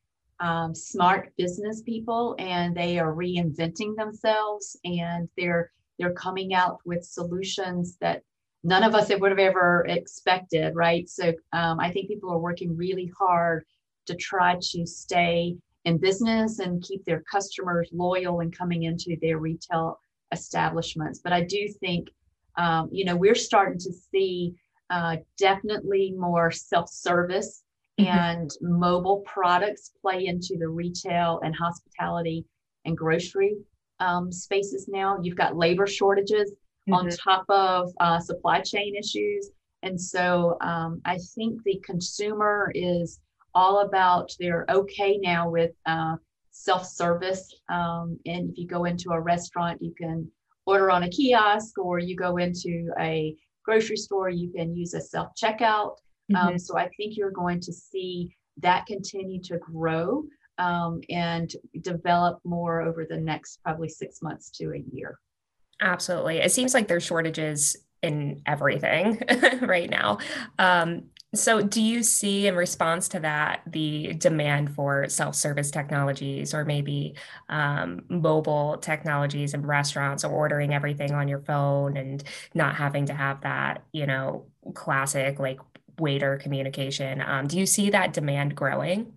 um, 0.40 0.75
smart 0.75 1.32
business 1.37 1.82
people 1.82 2.34
and 2.38 2.76
they 2.76 2.99
are 2.99 3.14
reinventing 3.14 3.96
themselves 3.96 4.76
and 4.84 5.28
they're 5.37 5.70
they're 5.99 6.12
coming 6.14 6.54
out 6.54 6.78
with 6.84 7.04
solutions 7.04 7.96
that 8.00 8.23
none 8.64 8.82
of 8.82 8.94
us 8.94 9.11
would 9.14 9.30
have 9.30 9.38
ever 9.38 9.87
expected 9.88 10.75
right 10.75 11.08
so 11.08 11.32
um, 11.52 11.78
i 11.78 11.90
think 11.90 12.08
people 12.08 12.30
are 12.30 12.38
working 12.38 12.76
really 12.76 13.11
hard 13.16 13.64
to 14.06 14.14
try 14.16 14.56
to 14.61 14.84
stay 14.84 15.56
in 15.84 15.99
business 15.99 16.58
and 16.58 16.82
keep 16.82 17.04
their 17.04 17.23
customers 17.30 17.88
loyal 17.92 18.40
and 18.40 18.56
coming 18.56 18.84
into 18.84 19.16
their 19.23 19.38
retail 19.38 20.00
establishments 20.32 21.20
but 21.22 21.32
i 21.32 21.42
do 21.42 21.68
think 21.80 22.08
um, 22.56 22.88
you 22.92 23.04
know 23.04 23.16
we're 23.16 23.34
starting 23.34 23.78
to 23.78 23.92
see 23.92 24.54
uh, 24.90 25.16
definitely 25.38 26.14
more 26.16 26.50
self-service 26.50 27.64
mm-hmm. 27.98 28.10
and 28.10 28.50
mobile 28.60 29.22
products 29.26 29.92
play 30.00 30.26
into 30.26 30.56
the 30.58 30.68
retail 30.68 31.40
and 31.42 31.54
hospitality 31.54 32.44
and 32.84 32.96
grocery 32.96 33.56
um, 34.00 34.30
spaces 34.32 34.88
now. 34.88 35.18
You've 35.22 35.36
got 35.36 35.56
labor 35.56 35.86
shortages 35.86 36.52
mm-hmm. 36.88 36.94
on 36.94 37.08
top 37.10 37.44
of 37.48 37.92
uh, 38.00 38.20
supply 38.20 38.60
chain 38.60 38.94
issues. 38.96 39.50
And 39.82 40.00
so 40.00 40.56
um, 40.60 41.00
I 41.04 41.18
think 41.34 41.62
the 41.62 41.80
consumer 41.84 42.70
is 42.74 43.20
all 43.54 43.80
about, 43.80 44.32
they're 44.40 44.66
okay 44.68 45.18
now 45.18 45.48
with 45.48 45.72
uh, 45.86 46.16
self 46.54 46.87
service. 46.87 47.52
Um, 47.68 48.18
and 48.25 48.50
if 48.50 48.56
you 48.56 48.66
go 48.66 48.84
into 48.84 49.11
a 49.11 49.20
restaurant, 49.20 49.82
you 49.82 49.92
can 50.00 50.30
order 50.66 50.90
on 50.90 51.02
a 51.02 51.11
kiosk, 51.11 51.76
or 51.78 51.99
you 51.99 52.16
go 52.16 52.38
into 52.38 52.90
a 52.99 53.37
grocery 53.64 53.96
store, 53.96 54.30
you 54.30 54.50
can 54.50 54.75
use 54.75 54.94
a 54.94 55.00
self 55.00 55.28
checkout. 55.34 55.96
Um, 56.30 56.37
mm-hmm. 56.37 56.49
Um, 56.49 56.58
so 56.58 56.78
I 56.78 56.88
think 56.96 57.16
you're 57.16 57.30
going 57.30 57.61
to 57.61 57.73
see 57.73 58.34
that 58.58 58.87
continue 58.87 59.42
to 59.42 59.58
grow 59.58 60.25
um, 60.58 61.00
and 61.11 61.52
develop 61.80 62.38
more 62.44 62.82
over 62.82 63.04
the 63.04 63.18
next 63.18 63.61
probably 63.64 63.88
six 63.88 64.23
months 64.23 64.49
to 64.50 64.73
a 64.73 64.84
year. 64.92 65.18
Absolutely. 65.80 66.38
It 66.38 66.52
seems 66.52 66.73
like 66.73 66.87
there's 66.87 67.02
shortages 67.02 67.76
in 68.00 68.42
everything 68.46 69.20
right 69.62 69.90
now. 69.90 70.18
Um, 70.58 71.04
so, 71.38 71.62
do 71.62 71.80
you 71.80 72.02
see 72.02 72.46
in 72.46 72.56
response 72.56 73.08
to 73.08 73.20
that 73.20 73.62
the 73.66 74.14
demand 74.14 74.74
for 74.74 75.08
self 75.08 75.34
service 75.34 75.70
technologies 75.70 76.54
or 76.54 76.64
maybe 76.64 77.14
um, 77.48 78.04
mobile 78.08 78.78
technologies 78.78 79.54
in 79.54 79.66
restaurants 79.66 80.24
or 80.24 80.30
ordering 80.30 80.74
everything 80.74 81.12
on 81.12 81.28
your 81.28 81.40
phone 81.40 81.96
and 81.96 82.24
not 82.54 82.74
having 82.74 83.06
to 83.06 83.14
have 83.14 83.40
that, 83.42 83.84
you 83.92 84.06
know, 84.06 84.46
classic 84.74 85.38
like 85.38 85.60
waiter 85.98 86.36
communication? 86.36 87.22
Um, 87.22 87.46
do 87.46 87.58
you 87.58 87.66
see 87.66 87.90
that 87.90 88.12
demand 88.12 88.54
growing? 88.54 89.12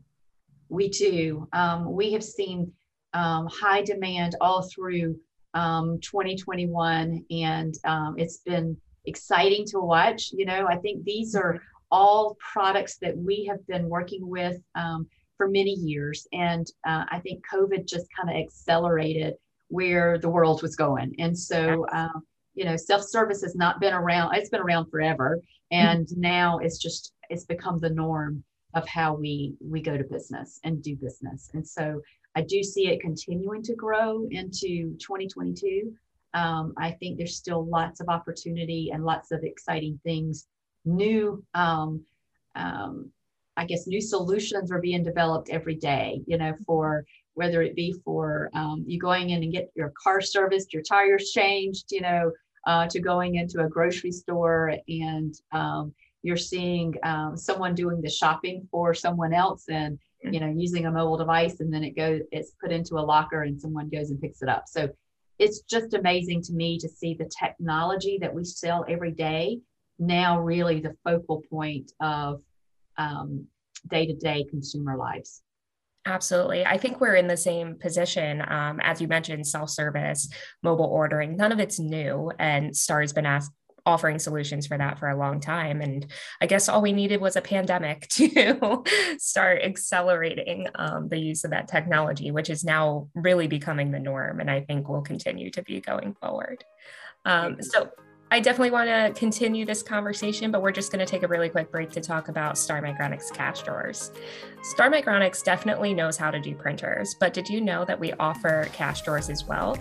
We 0.69 0.89
do. 0.89 1.47
Um, 1.53 1.91
we 1.93 2.11
have 2.13 2.23
seen 2.23 2.71
um, 3.13 3.47
high 3.47 3.81
demand 3.81 4.35
all 4.41 4.63
through 4.63 5.19
um, 5.53 5.99
2021, 6.01 7.25
and 7.31 7.73
um, 7.85 8.15
it's 8.17 8.37
been 8.37 8.77
exciting 9.05 9.65
to 9.67 9.79
watch. 9.79 10.31
You 10.33 10.45
know, 10.45 10.67
I 10.67 10.75
think 10.77 11.03
these 11.03 11.35
are 11.35 11.61
all 11.91 12.37
products 12.39 12.97
that 13.01 13.17
we 13.17 13.45
have 13.49 13.65
been 13.67 13.89
working 13.89 14.27
with 14.27 14.61
um, 14.75 15.07
for 15.37 15.47
many 15.47 15.73
years. 15.73 16.27
And 16.33 16.67
uh, 16.85 17.05
I 17.09 17.19
think 17.19 17.43
COVID 17.51 17.87
just 17.87 18.07
kind 18.15 18.29
of 18.29 18.35
accelerated 18.35 19.35
where 19.69 20.17
the 20.17 20.29
world 20.29 20.61
was 20.61 20.75
going. 20.75 21.15
And 21.19 21.37
so, 21.37 21.85
um, 21.91 22.23
you 22.55 22.65
know, 22.65 22.75
self 22.75 23.03
service 23.03 23.41
has 23.41 23.55
not 23.55 23.79
been 23.79 23.93
around, 23.93 24.35
it's 24.35 24.49
been 24.49 24.61
around 24.61 24.89
forever. 24.89 25.41
And 25.71 26.07
mm-hmm. 26.07 26.21
now 26.21 26.57
it's 26.59 26.77
just, 26.77 27.13
it's 27.29 27.45
become 27.45 27.79
the 27.79 27.89
norm 27.89 28.43
of 28.73 28.87
how 28.87 29.13
we 29.13 29.55
we 29.59 29.81
go 29.81 29.97
to 29.97 30.03
business 30.03 30.59
and 30.63 30.83
do 30.83 30.95
business 30.95 31.49
and 31.53 31.67
so 31.67 32.01
i 32.35 32.41
do 32.41 32.61
see 32.63 32.87
it 32.87 33.01
continuing 33.01 33.63
to 33.63 33.75
grow 33.75 34.27
into 34.31 34.95
2022 34.99 35.93
um, 36.33 36.73
i 36.77 36.91
think 36.91 37.17
there's 37.17 37.35
still 37.35 37.65
lots 37.65 37.99
of 37.99 38.09
opportunity 38.09 38.91
and 38.93 39.03
lots 39.03 39.31
of 39.31 39.43
exciting 39.43 39.99
things 40.03 40.47
new 40.87 41.43
um, 41.53 42.03
um, 42.55 43.11
i 43.55 43.65
guess 43.65 43.87
new 43.87 44.01
solutions 44.01 44.71
are 44.71 44.81
being 44.81 45.03
developed 45.03 45.49
every 45.49 45.75
day 45.75 46.21
you 46.27 46.37
know 46.37 46.53
for 46.65 47.05
whether 47.33 47.61
it 47.61 47.75
be 47.75 47.93
for 48.03 48.49
um, 48.53 48.83
you 48.87 48.99
going 48.99 49.29
in 49.29 49.43
and 49.43 49.53
get 49.53 49.69
your 49.75 49.93
car 50.01 50.21
serviced 50.21 50.73
your 50.73 50.83
tires 50.83 51.31
changed 51.31 51.85
you 51.91 52.01
know 52.01 52.31
uh, 52.65 52.85
to 52.87 52.99
going 52.99 53.35
into 53.35 53.61
a 53.61 53.69
grocery 53.69 54.11
store 54.11 54.73
and 54.87 55.35
um, 55.53 55.93
you're 56.23 56.35
seeing 56.35 56.93
um, 57.03 57.37
someone 57.37 57.73
doing 57.73 58.01
the 58.01 58.09
shopping 58.09 58.67
for 58.69 58.93
someone 58.93 59.33
else 59.33 59.65
and 59.69 59.97
you 60.31 60.39
know 60.39 60.53
using 60.55 60.85
a 60.85 60.91
mobile 60.91 61.17
device 61.17 61.59
and 61.59 61.73
then 61.73 61.83
it 61.83 61.95
goes 61.95 62.21
it's 62.31 62.53
put 62.61 62.71
into 62.71 62.95
a 62.95 62.99
locker 63.13 63.43
and 63.43 63.59
someone 63.59 63.87
goes 63.89 64.09
and 64.09 64.19
picks 64.19 64.41
it 64.41 64.49
up. 64.49 64.63
So 64.67 64.89
it's 65.39 65.61
just 65.61 65.93
amazing 65.93 66.41
to 66.43 66.53
me 66.53 66.79
to 66.79 66.89
see 66.89 67.13
the 67.13 67.29
technology 67.39 68.17
that 68.21 68.33
we 68.33 68.43
sell 68.43 68.85
every 68.89 69.11
day 69.11 69.59
now 69.99 70.39
really 70.39 70.79
the 70.79 70.95
focal 71.03 71.43
point 71.49 71.91
of 71.99 72.41
um, 72.97 73.45
day-to-day 73.87 74.45
consumer 74.49 74.97
lives 74.97 75.41
Absolutely. 76.07 76.65
I 76.65 76.77
think 76.77 77.01
we're 77.01 77.15
in 77.15 77.27
the 77.27 77.37
same 77.37 77.75
position. 77.75 78.41
Um, 78.47 78.79
as 78.81 79.01
you 79.01 79.09
mentioned, 79.09 79.45
self 79.45 79.69
service, 79.69 80.29
mobile 80.63 80.85
ordering, 80.85 81.35
none 81.35 81.51
of 81.51 81.59
it's 81.59 81.79
new. 81.79 82.31
And 82.39 82.75
Star's 82.75 83.11
been 83.11 83.25
asked, 83.25 83.51
offering 83.85 84.17
solutions 84.17 84.67
for 84.67 84.77
that 84.77 84.99
for 84.99 85.09
a 85.09 85.17
long 85.17 85.41
time. 85.41 85.81
And 85.81 86.09
I 86.41 86.45
guess 86.45 86.69
all 86.69 86.81
we 86.81 86.93
needed 86.93 87.19
was 87.19 87.35
a 87.35 87.41
pandemic 87.41 88.07
to 88.11 88.83
start 89.17 89.61
accelerating 89.63 90.67
um, 90.75 91.09
the 91.09 91.19
use 91.19 91.43
of 91.43 91.51
that 91.51 91.67
technology, 91.67 92.31
which 92.31 92.49
is 92.49 92.63
now 92.63 93.09
really 93.13 93.47
becoming 93.47 93.91
the 93.91 93.99
norm. 93.99 94.39
And 94.39 94.49
I 94.49 94.61
think 94.61 94.87
will 94.87 95.01
continue 95.01 95.51
to 95.51 95.61
be 95.61 95.81
going 95.81 96.15
forward. 96.21 96.63
Um, 97.25 97.61
so 97.61 97.89
I 98.29 98.41
definitely 98.41 98.71
want 98.71 98.89
to 98.89 99.17
continue 99.17 99.65
this 99.65 99.81
conversation, 99.81 100.51
but 100.51 100.61
we're 100.61 100.71
just 100.71 100.91
going 100.91 100.99
to 100.99 101.09
take 101.09 101.23
a 101.23 101.27
really 101.27 101.47
quick 101.47 101.71
break 101.71 101.91
to 101.91 102.01
talk 102.01 102.27
about 102.27 102.57
Star 102.57 102.81
Micronics 102.81 103.33
cash 103.33 103.61
drawers. 103.61 104.11
Star 104.67 104.91
Micronics 104.91 105.45
definitely 105.45 105.93
knows 105.93 106.17
how 106.17 106.29
to 106.29 106.41
do 106.41 106.53
printers, 106.53 107.13
but 107.13 107.33
did 107.33 107.47
you 107.47 107.61
know 107.61 107.85
that 107.85 107.97
we 107.97 108.11
offer 108.19 108.67
cash 108.73 109.01
drawers 109.01 109.29
as 109.29 109.45
well? 109.45 109.77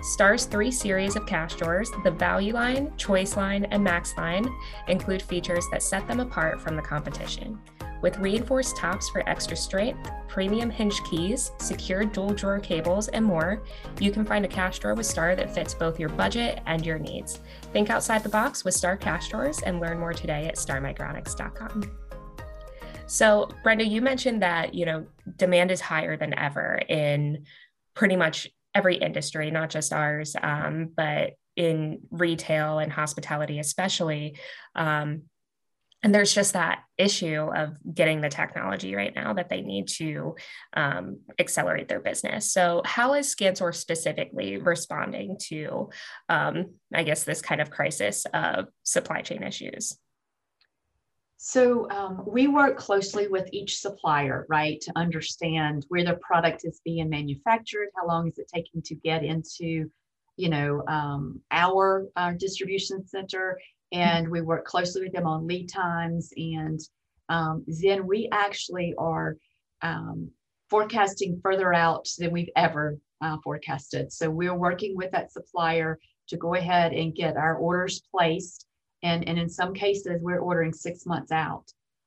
Star's 0.00 0.46
three 0.46 0.70
series 0.70 1.16
of 1.16 1.26
cash 1.26 1.54
drawers, 1.54 1.90
the 2.02 2.10
Value 2.10 2.54
Line, 2.54 2.96
Choice 2.96 3.36
Line, 3.36 3.66
and 3.66 3.84
Max 3.84 4.16
Line, 4.16 4.48
include 4.88 5.20
features 5.20 5.66
that 5.70 5.82
set 5.82 6.08
them 6.08 6.20
apart 6.20 6.62
from 6.62 6.76
the 6.76 6.82
competition. 6.82 7.58
With 8.00 8.16
reinforced 8.16 8.74
tops 8.78 9.10
for 9.10 9.22
extra 9.28 9.54
strength, 9.54 10.10
premium 10.28 10.70
hinge 10.70 10.98
keys, 11.04 11.52
secure 11.58 12.06
dual 12.06 12.32
drawer 12.32 12.58
cables, 12.58 13.08
and 13.08 13.26
more, 13.26 13.62
you 14.00 14.10
can 14.10 14.24
find 14.24 14.46
a 14.46 14.48
cash 14.48 14.78
drawer 14.78 14.94
with 14.94 15.04
Star 15.04 15.36
that 15.36 15.54
fits 15.54 15.74
both 15.74 16.00
your 16.00 16.08
budget 16.08 16.62
and 16.64 16.86
your 16.86 16.98
needs. 16.98 17.40
Think 17.74 17.90
outside 17.90 18.22
the 18.22 18.30
box 18.30 18.64
with 18.64 18.72
Star 18.72 18.96
cash 18.96 19.28
drawers 19.28 19.60
and 19.60 19.78
learn 19.78 19.98
more 19.98 20.14
today 20.14 20.46
at 20.46 20.56
starmicronics.com. 20.56 22.01
So, 23.06 23.48
Brenda, 23.62 23.84
you 23.84 24.00
mentioned 24.00 24.42
that, 24.42 24.74
you 24.74 24.86
know, 24.86 25.06
demand 25.36 25.70
is 25.70 25.80
higher 25.80 26.16
than 26.16 26.38
ever 26.38 26.80
in 26.88 27.44
pretty 27.94 28.16
much 28.16 28.48
every 28.74 28.96
industry, 28.96 29.50
not 29.50 29.70
just 29.70 29.92
ours, 29.92 30.34
um, 30.42 30.90
but 30.96 31.32
in 31.56 32.00
retail 32.10 32.78
and 32.78 32.90
hospitality, 32.90 33.58
especially. 33.58 34.38
Um, 34.74 35.22
and 36.02 36.12
there's 36.12 36.34
just 36.34 36.54
that 36.54 36.80
issue 36.98 37.48
of 37.54 37.76
getting 37.94 38.20
the 38.20 38.28
technology 38.28 38.94
right 38.94 39.14
now 39.14 39.34
that 39.34 39.48
they 39.48 39.60
need 39.60 39.86
to 39.88 40.34
um, 40.74 41.20
accelerate 41.38 41.88
their 41.88 42.00
business. 42.00 42.52
So, 42.52 42.82
how 42.84 43.14
is 43.14 43.32
ScanSource 43.32 43.76
specifically 43.76 44.56
responding 44.56 45.36
to, 45.48 45.90
um, 46.28 46.74
I 46.92 47.04
guess, 47.04 47.22
this 47.22 47.40
kind 47.40 47.60
of 47.60 47.70
crisis 47.70 48.26
of 48.34 48.66
supply 48.82 49.22
chain 49.22 49.44
issues? 49.44 49.96
So 51.44 51.90
um, 51.90 52.22
we 52.24 52.46
work 52.46 52.76
closely 52.76 53.26
with 53.26 53.48
each 53.50 53.80
supplier, 53.80 54.46
right, 54.48 54.80
to 54.82 54.92
understand 54.94 55.84
where 55.88 56.04
their 56.04 56.20
product 56.22 56.60
is 56.62 56.80
being 56.84 57.10
manufactured, 57.10 57.88
how 57.96 58.06
long 58.06 58.28
is 58.28 58.38
it 58.38 58.48
taking 58.54 58.80
to 58.82 58.94
get 58.94 59.24
into, 59.24 59.90
you 60.36 60.48
know, 60.48 60.84
um, 60.86 61.40
our, 61.50 62.06
our 62.14 62.32
distribution 62.32 63.04
center, 63.04 63.58
and 63.90 64.28
we 64.28 64.40
work 64.40 64.64
closely 64.64 65.02
with 65.02 65.12
them 65.12 65.26
on 65.26 65.48
lead 65.48 65.68
times, 65.68 66.32
and 66.36 66.78
um, 67.28 67.64
then 67.66 68.06
we 68.06 68.28
actually 68.30 68.94
are 68.96 69.36
um, 69.82 70.30
forecasting 70.70 71.40
further 71.42 71.74
out 71.74 72.08
than 72.20 72.30
we've 72.30 72.50
ever 72.54 73.00
uh, 73.20 73.36
forecasted. 73.42 74.12
So 74.12 74.30
we're 74.30 74.54
working 74.54 74.96
with 74.96 75.10
that 75.10 75.32
supplier 75.32 75.98
to 76.28 76.36
go 76.36 76.54
ahead 76.54 76.92
and 76.92 77.16
get 77.16 77.36
our 77.36 77.56
orders 77.56 78.00
placed 78.12 78.64
and, 79.02 79.26
and 79.28 79.38
in 79.38 79.48
some 79.48 79.74
cases, 79.74 80.20
we're 80.20 80.38
ordering 80.40 80.72
six 80.72 81.06
months 81.06 81.32
out 81.32 81.64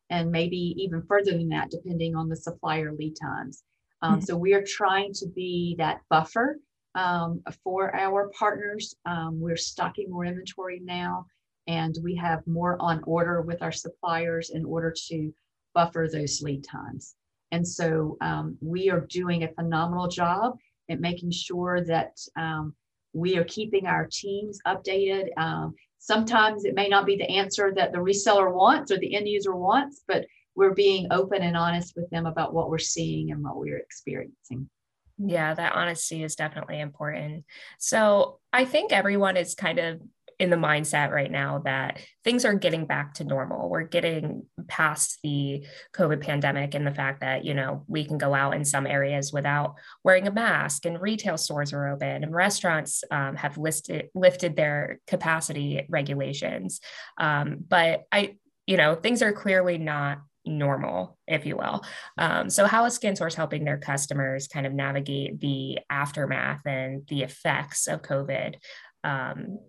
and 0.09 0.31
maybe 0.31 0.75
even 0.77 1.01
further 1.03 1.31
than 1.31 1.49
that, 1.49 1.71
depending 1.71 2.15
on 2.15 2.29
the 2.29 2.35
supplier 2.35 2.93
lead 2.93 3.15
times. 3.21 3.63
Um, 4.01 4.15
mm-hmm. 4.15 4.21
So 4.21 4.37
we 4.37 4.53
are 4.53 4.63
trying 4.63 5.13
to 5.13 5.27
be 5.27 5.75
that 5.77 6.01
buffer 6.09 6.59
um, 6.93 7.41
for 7.63 7.95
our 7.95 8.31
partners. 8.37 8.95
Um, 9.05 9.39
we're 9.39 9.57
stocking 9.57 10.09
more 10.09 10.25
inventory 10.25 10.79
now, 10.83 11.25
and 11.67 11.95
we 12.03 12.15
have 12.15 12.45
more 12.45 12.77
on 12.79 13.01
order 13.05 13.41
with 13.41 13.61
our 13.61 13.71
suppliers 13.71 14.51
in 14.51 14.63
order 14.63 14.93
to 15.07 15.33
buffer 15.73 16.07
those 16.11 16.41
lead 16.41 16.63
times. 16.63 17.15
And 17.51 17.67
so 17.67 18.17
um, 18.21 18.57
we 18.61 18.89
are 18.89 19.01
doing 19.01 19.43
a 19.43 19.53
phenomenal 19.53 20.07
job 20.07 20.57
at 20.89 20.99
making 20.99 21.31
sure 21.31 21.83
that 21.85 22.17
um, 22.37 22.73
we 23.15 23.37
are 23.37 23.45
keeping 23.45 23.87
our 23.87 24.07
teams 24.11 24.59
updated. 24.67 25.29
Um, 25.37 25.73
Sometimes 26.05 26.65
it 26.65 26.75
may 26.75 26.87
not 26.87 27.07
be 27.07 27.17
the 27.17 27.27
answer 27.27 27.73
that 27.75 27.91
the 27.91 27.97
reseller 27.97 28.53
wants 28.53 28.91
or 28.91 28.99
the 28.99 29.15
end 29.15 29.27
user 29.27 29.55
wants, 29.55 30.03
but 30.07 30.27
we're 30.53 30.75
being 30.75 31.07
open 31.09 31.41
and 31.41 31.57
honest 31.57 31.95
with 31.95 32.07
them 32.11 32.27
about 32.27 32.53
what 32.53 32.69
we're 32.69 32.77
seeing 32.77 33.31
and 33.31 33.43
what 33.43 33.57
we're 33.57 33.79
experiencing. 33.79 34.69
Yeah, 35.17 35.55
that 35.55 35.73
honesty 35.73 36.23
is 36.23 36.35
definitely 36.35 36.79
important. 36.79 37.45
So 37.79 38.39
I 38.53 38.65
think 38.65 38.91
everyone 38.91 39.35
is 39.35 39.55
kind 39.55 39.79
of 39.79 39.99
in 40.39 40.49
the 40.49 40.55
mindset 40.55 41.11
right 41.11 41.31
now 41.31 41.59
that 41.65 41.99
things 42.23 42.45
are 42.45 42.53
getting 42.53 42.85
back 42.85 43.13
to 43.15 43.23
normal. 43.23 43.69
We're 43.69 43.83
getting 43.83 44.45
past 44.67 45.19
the 45.23 45.65
COVID 45.93 46.21
pandemic 46.21 46.73
and 46.73 46.85
the 46.85 46.93
fact 46.93 47.21
that, 47.21 47.45
you 47.45 47.53
know, 47.53 47.83
we 47.87 48.05
can 48.05 48.17
go 48.17 48.33
out 48.33 48.53
in 48.53 48.65
some 48.65 48.85
areas 48.85 49.31
without 49.31 49.75
wearing 50.03 50.27
a 50.27 50.31
mask 50.31 50.85
and 50.85 51.01
retail 51.01 51.37
stores 51.37 51.73
are 51.73 51.87
open 51.87 52.23
and 52.23 52.33
restaurants 52.33 53.03
um, 53.11 53.35
have 53.35 53.57
listed 53.57 54.09
lifted 54.13 54.55
their 54.55 54.99
capacity 55.07 55.85
regulations. 55.89 56.81
Um, 57.17 57.63
but 57.67 58.03
I, 58.11 58.37
you 58.67 58.77
know, 58.77 58.95
things 58.95 59.21
are 59.21 59.33
clearly 59.33 59.77
not 59.77 60.19
normal, 60.45 61.17
if 61.27 61.45
you 61.45 61.55
will. 61.57 61.83
Um, 62.17 62.49
so, 62.49 62.65
how 62.65 62.85
is 62.85 62.97
ScanSource 62.97 63.35
helping 63.35 63.63
their 63.63 63.77
customers 63.77 64.47
kind 64.47 64.65
of 64.65 64.73
navigate 64.73 65.39
the 65.39 65.79
aftermath 65.89 66.61
and 66.65 67.05
the 67.07 67.23
effects 67.23 67.87
of 67.87 68.01
COVID 68.01 68.55
um, 69.03 69.59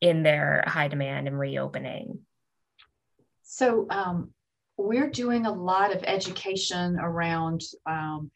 in 0.00 0.22
their 0.22 0.64
high 0.66 0.88
demand 0.88 1.26
and 1.26 1.38
reopening? 1.38 2.20
So, 3.42 3.86
um, 3.90 4.30
we're 4.78 5.08
doing 5.08 5.46
a 5.46 5.52
lot 5.52 5.94
of 5.94 6.02
education 6.04 6.98
around 7.00 7.62
um, 7.86 8.30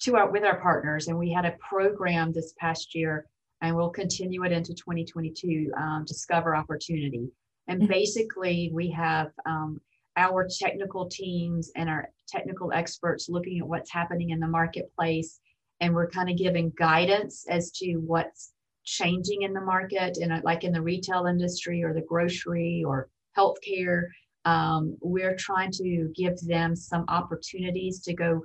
to 0.00 0.16
our 0.16 0.30
with 0.30 0.42
our 0.42 0.60
partners, 0.60 1.08
and 1.08 1.18
we 1.18 1.30
had 1.30 1.44
a 1.44 1.56
program 1.60 2.32
this 2.32 2.54
past 2.58 2.94
year, 2.94 3.26
and 3.60 3.76
we'll 3.76 3.90
continue 3.90 4.44
it 4.44 4.52
into 4.52 4.74
2022. 4.74 5.72
Um, 5.76 6.04
Discover 6.04 6.56
opportunity, 6.56 7.30
and 7.68 7.80
mm-hmm. 7.80 7.92
basically, 7.92 8.70
we 8.74 8.90
have 8.90 9.30
um, 9.46 9.80
our 10.16 10.48
technical 10.48 11.08
teams 11.08 11.70
and 11.76 11.88
our 11.88 12.10
technical 12.26 12.72
experts 12.72 13.28
looking 13.28 13.60
at 13.60 13.68
what's 13.68 13.92
happening 13.92 14.30
in 14.30 14.40
the 14.40 14.48
marketplace 14.48 15.38
and 15.80 15.94
we're 15.94 16.08
kind 16.08 16.30
of 16.30 16.36
giving 16.36 16.72
guidance 16.76 17.46
as 17.48 17.70
to 17.70 17.96
what's 17.96 18.52
changing 18.86 19.42
in 19.42 19.52
the 19.52 19.60
market 19.60 20.16
and 20.20 20.42
like 20.44 20.64
in 20.64 20.72
the 20.72 20.80
retail 20.80 21.26
industry 21.26 21.82
or 21.82 21.92
the 21.92 22.00
grocery 22.08 22.82
or 22.86 23.08
healthcare 23.36 24.04
um, 24.46 24.96
we're 25.00 25.34
trying 25.34 25.72
to 25.72 26.10
give 26.14 26.38
them 26.46 26.74
some 26.76 27.04
opportunities 27.08 28.00
to 28.02 28.14
go 28.14 28.40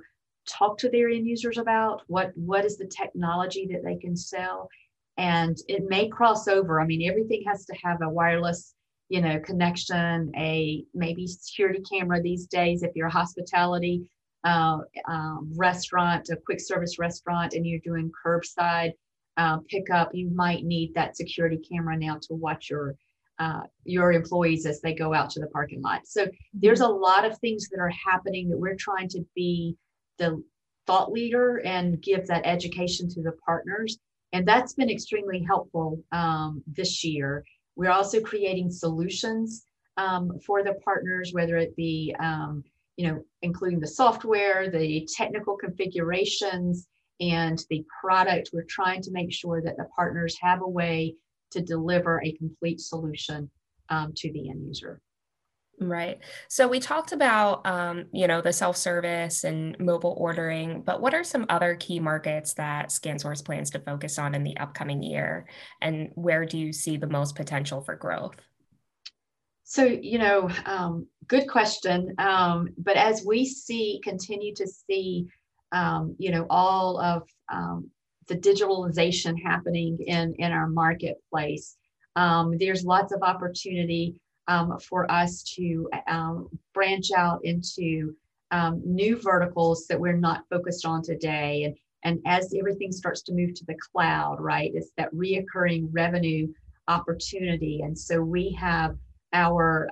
talk 0.48 0.76
to 0.78 0.90
their 0.90 1.08
end 1.08 1.26
users 1.26 1.58
about 1.58 2.02
what 2.08 2.32
what 2.34 2.64
is 2.64 2.76
the 2.76 2.86
technology 2.86 3.68
that 3.70 3.84
they 3.84 3.96
can 3.96 4.16
sell. 4.16 4.68
And 5.16 5.56
it 5.68 5.84
may 5.88 6.08
cross 6.08 6.48
over. 6.48 6.80
I 6.80 6.86
mean 6.86 7.08
everything 7.08 7.44
has 7.46 7.64
to 7.66 7.76
have 7.84 8.02
a 8.02 8.08
wireless 8.08 8.74
you 9.08 9.20
know, 9.20 9.38
connection, 9.40 10.32
a 10.36 10.84
maybe 10.94 11.26
security 11.26 11.82
camera 11.82 12.22
these 12.22 12.46
days 12.46 12.82
if 12.82 12.92
you're 12.94 13.08
a 13.08 13.10
hospitality 13.10 14.02
uh, 14.44 14.78
um, 15.06 15.52
restaurant, 15.54 16.30
a 16.30 16.36
quick 16.46 16.60
service 16.60 16.98
restaurant, 16.98 17.52
and 17.52 17.66
you're 17.66 17.78
doing 17.84 18.10
curbside 18.24 18.92
uh, 19.36 19.58
pickup, 19.68 20.14
you 20.14 20.30
might 20.30 20.64
need 20.64 20.94
that 20.94 21.16
security 21.16 21.58
camera 21.58 21.96
now 21.96 22.18
to 22.22 22.34
watch 22.34 22.70
your 22.70 22.96
uh, 23.38 23.62
your 23.84 24.12
employees 24.12 24.66
as 24.66 24.80
they 24.80 24.94
go 24.94 25.14
out 25.14 25.30
to 25.30 25.40
the 25.40 25.46
parking 25.48 25.82
lot. 25.82 26.02
So 26.04 26.26
there's 26.52 26.80
a 26.80 26.86
lot 26.86 27.24
of 27.24 27.38
things 27.38 27.68
that 27.70 27.80
are 27.80 27.90
happening 27.90 28.48
that 28.48 28.58
we're 28.58 28.76
trying 28.76 29.08
to 29.08 29.24
be 29.34 29.76
the 30.18 30.42
thought 30.86 31.10
leader 31.10 31.60
and 31.64 32.00
give 32.02 32.26
that 32.26 32.46
education 32.46 33.08
to 33.08 33.22
the 33.22 33.32
partners. 33.44 33.98
And 34.32 34.46
that's 34.46 34.74
been 34.74 34.90
extremely 34.90 35.42
helpful 35.42 36.02
um, 36.12 36.62
this 36.66 37.02
year. 37.02 37.44
We're 37.74 37.90
also 37.90 38.20
creating 38.20 38.70
solutions 38.70 39.64
um, 39.96 40.38
for 40.46 40.62
the 40.62 40.74
partners, 40.84 41.30
whether 41.32 41.56
it 41.56 41.74
be, 41.74 42.14
um, 42.18 42.62
you 42.96 43.08
know, 43.08 43.22
including 43.42 43.80
the 43.80 43.86
software, 43.86 44.70
the 44.70 45.08
technical 45.16 45.56
configurations, 45.56 46.86
and 47.20 47.62
the 47.70 47.84
product. 48.00 48.50
We're 48.52 48.64
trying 48.64 49.02
to 49.02 49.10
make 49.12 49.32
sure 49.32 49.62
that 49.62 49.76
the 49.76 49.86
partners 49.96 50.36
have 50.40 50.62
a 50.62 50.68
way 50.68 51.16
to 51.52 51.60
deliver 51.60 52.22
a 52.22 52.32
complete 52.32 52.80
solution 52.80 53.50
um, 53.88 54.12
to 54.16 54.32
the 54.32 54.48
end 54.50 54.66
user. 54.66 55.00
Right. 55.80 56.20
So 56.48 56.68
we 56.68 56.78
talked 56.78 57.12
about, 57.12 57.66
um, 57.66 58.04
you 58.12 58.28
know, 58.28 58.40
the 58.40 58.52
self-service 58.52 59.42
and 59.44 59.76
mobile 59.80 60.14
ordering, 60.16 60.82
but 60.82 61.00
what 61.00 61.14
are 61.14 61.24
some 61.24 61.46
other 61.48 61.74
key 61.74 61.98
markets 61.98 62.54
that 62.54 62.90
ScanSource 62.90 63.44
plans 63.44 63.70
to 63.70 63.80
focus 63.80 64.18
on 64.18 64.34
in 64.34 64.44
the 64.44 64.56
upcoming 64.58 65.02
year, 65.02 65.46
and 65.80 66.10
where 66.14 66.44
do 66.46 66.58
you 66.58 66.72
see 66.72 66.98
the 66.98 67.08
most 67.08 67.34
potential 67.34 67.80
for 67.80 67.96
growth? 67.96 68.36
So, 69.64 69.84
you 69.84 70.18
know, 70.18 70.50
um, 70.66 71.06
good 71.26 71.48
question. 71.48 72.14
Um, 72.18 72.68
but 72.76 72.96
as 72.96 73.24
we 73.26 73.46
see, 73.46 74.00
continue 74.04 74.54
to 74.56 74.66
see, 74.68 75.26
um, 75.72 76.14
you 76.18 76.30
know, 76.30 76.46
all 76.50 77.00
of 77.00 77.22
um, 77.52 77.90
the 78.28 78.36
digitalization 78.36 79.34
happening 79.42 79.98
in 80.06 80.34
in 80.38 80.52
our 80.52 80.68
marketplace, 80.68 81.76
um, 82.16 82.56
there's 82.58 82.84
lots 82.84 83.12
of 83.12 83.22
opportunity 83.22 84.14
um, 84.48 84.78
for 84.78 85.10
us 85.10 85.42
to 85.42 85.88
um, 86.06 86.48
branch 86.74 87.10
out 87.16 87.40
into 87.44 88.14
um, 88.50 88.82
new 88.84 89.16
verticals 89.16 89.86
that 89.86 89.98
we're 89.98 90.16
not 90.16 90.44
focused 90.50 90.84
on 90.84 91.02
today. 91.02 91.64
And, 91.64 91.76
and 92.04 92.20
as 92.26 92.54
everything 92.58 92.92
starts 92.92 93.22
to 93.22 93.32
move 93.32 93.54
to 93.54 93.64
the 93.66 93.76
cloud, 93.92 94.36
right, 94.40 94.70
it's 94.74 94.90
that 94.98 95.14
reoccurring 95.14 95.88
revenue 95.90 96.48
opportunity. 96.88 97.80
And 97.82 97.98
so 97.98 98.20
we 98.20 98.52
have 98.60 98.96
our, 99.32 99.88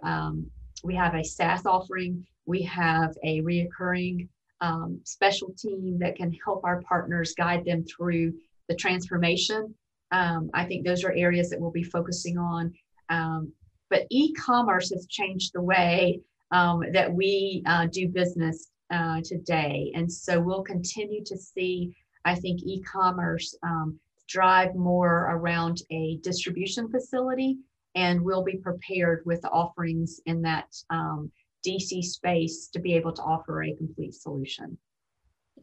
we 0.82 0.94
have 0.94 1.14
a 1.14 1.24
SaaS 1.24 1.64
offering, 1.64 2.26
we 2.46 2.62
have 2.62 3.14
a 3.22 3.40
reoccurring 3.40 4.28
um, 4.60 5.00
special 5.04 5.52
team 5.56 5.98
that 6.00 6.16
can 6.16 6.32
help 6.44 6.64
our 6.64 6.82
partners 6.82 7.34
guide 7.36 7.64
them 7.64 7.84
through 7.84 8.34
the 8.68 8.74
transformation. 8.74 9.74
Um, 10.12 10.50
I 10.54 10.64
think 10.64 10.84
those 10.84 11.04
are 11.04 11.12
areas 11.12 11.50
that 11.50 11.60
we'll 11.60 11.70
be 11.70 11.82
focusing 11.82 12.38
on. 12.38 12.72
Um, 13.08 13.52
but 13.88 14.06
e-commerce 14.10 14.90
has 14.90 15.06
changed 15.06 15.52
the 15.52 15.62
way 15.62 16.20
um, 16.52 16.82
that 16.92 17.12
we 17.12 17.62
uh, 17.66 17.86
do 17.86 18.08
business 18.08 18.68
uh, 18.90 19.20
today. 19.24 19.92
And 19.94 20.10
so 20.10 20.40
we'll 20.40 20.62
continue 20.62 21.24
to 21.24 21.36
see, 21.36 21.92
I 22.24 22.34
think, 22.34 22.60
e-commerce 22.62 23.56
um, 23.62 23.98
drive 24.28 24.74
more 24.74 25.28
around 25.30 25.82
a 25.90 26.18
distribution 26.22 26.88
facility, 26.88 27.58
and 27.94 28.20
we'll 28.22 28.44
be 28.44 28.56
prepared 28.56 29.22
with 29.26 29.44
offerings 29.44 30.20
in 30.26 30.42
that 30.42 30.68
um, 30.90 31.30
DC 31.66 32.02
space 32.04 32.68
to 32.68 32.78
be 32.78 32.94
able 32.94 33.12
to 33.12 33.22
offer 33.22 33.62
a 33.62 33.74
complete 33.74 34.14
solution. 34.14 34.78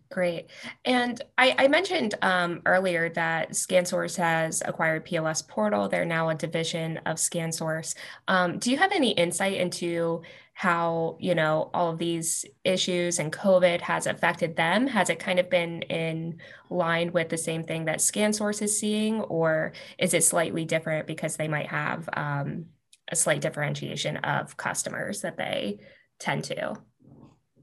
Great. 0.10 0.50
And 0.86 1.22
I, 1.38 1.54
I 1.58 1.68
mentioned 1.68 2.16
um, 2.22 2.62
earlier 2.66 3.10
that 3.10 3.52
ScanSource 3.52 4.16
has 4.16 4.64
acquired 4.66 5.04
POS 5.04 5.42
Portal. 5.42 5.90
They're 5.90 6.06
now 6.06 6.30
a 6.30 6.36
division 6.36 6.98
of 7.06 7.18
ScanSource. 7.18 7.94
Um, 8.28 8.58
do 8.58 8.72
you 8.72 8.78
have 8.78 8.94
any 8.94 9.12
insight 9.12 9.56
into 9.56 10.22
how, 10.54 11.18
you 11.20 11.36
know, 11.36 11.70
all 11.74 11.92
of 11.92 12.00
these 12.00 12.46
issues 12.64 13.20
and 13.20 13.34
COVID 13.34 13.82
has 13.82 14.08
affected 14.08 14.56
them? 14.56 14.88
Has 14.88 15.10
it 15.10 15.20
kind 15.20 15.40
of 15.40 15.50
been 15.50 15.82
in 15.84 16.38
line 16.70 17.12
with 17.12 17.28
the 17.28 17.38
same 17.38 17.66
thing 17.66 17.86
that 17.86 18.00
ScanSource 18.00 18.62
is 18.62 18.80
seeing, 18.80 19.22
or 19.22 19.74
is 20.00 20.14
it 20.14 20.24
slightly 20.24 20.64
different 20.64 21.06
because 21.06 21.36
they 21.36 21.50
might 21.50 21.68
have 21.68 22.08
um, 22.14 22.68
a 23.10 23.16
slight 23.16 23.42
differentiation 23.42 24.18
of 24.18 24.58
customers 24.58 25.22
that 25.22 25.38
they 25.38 25.80
tend 26.20 26.44
to? 26.46 26.76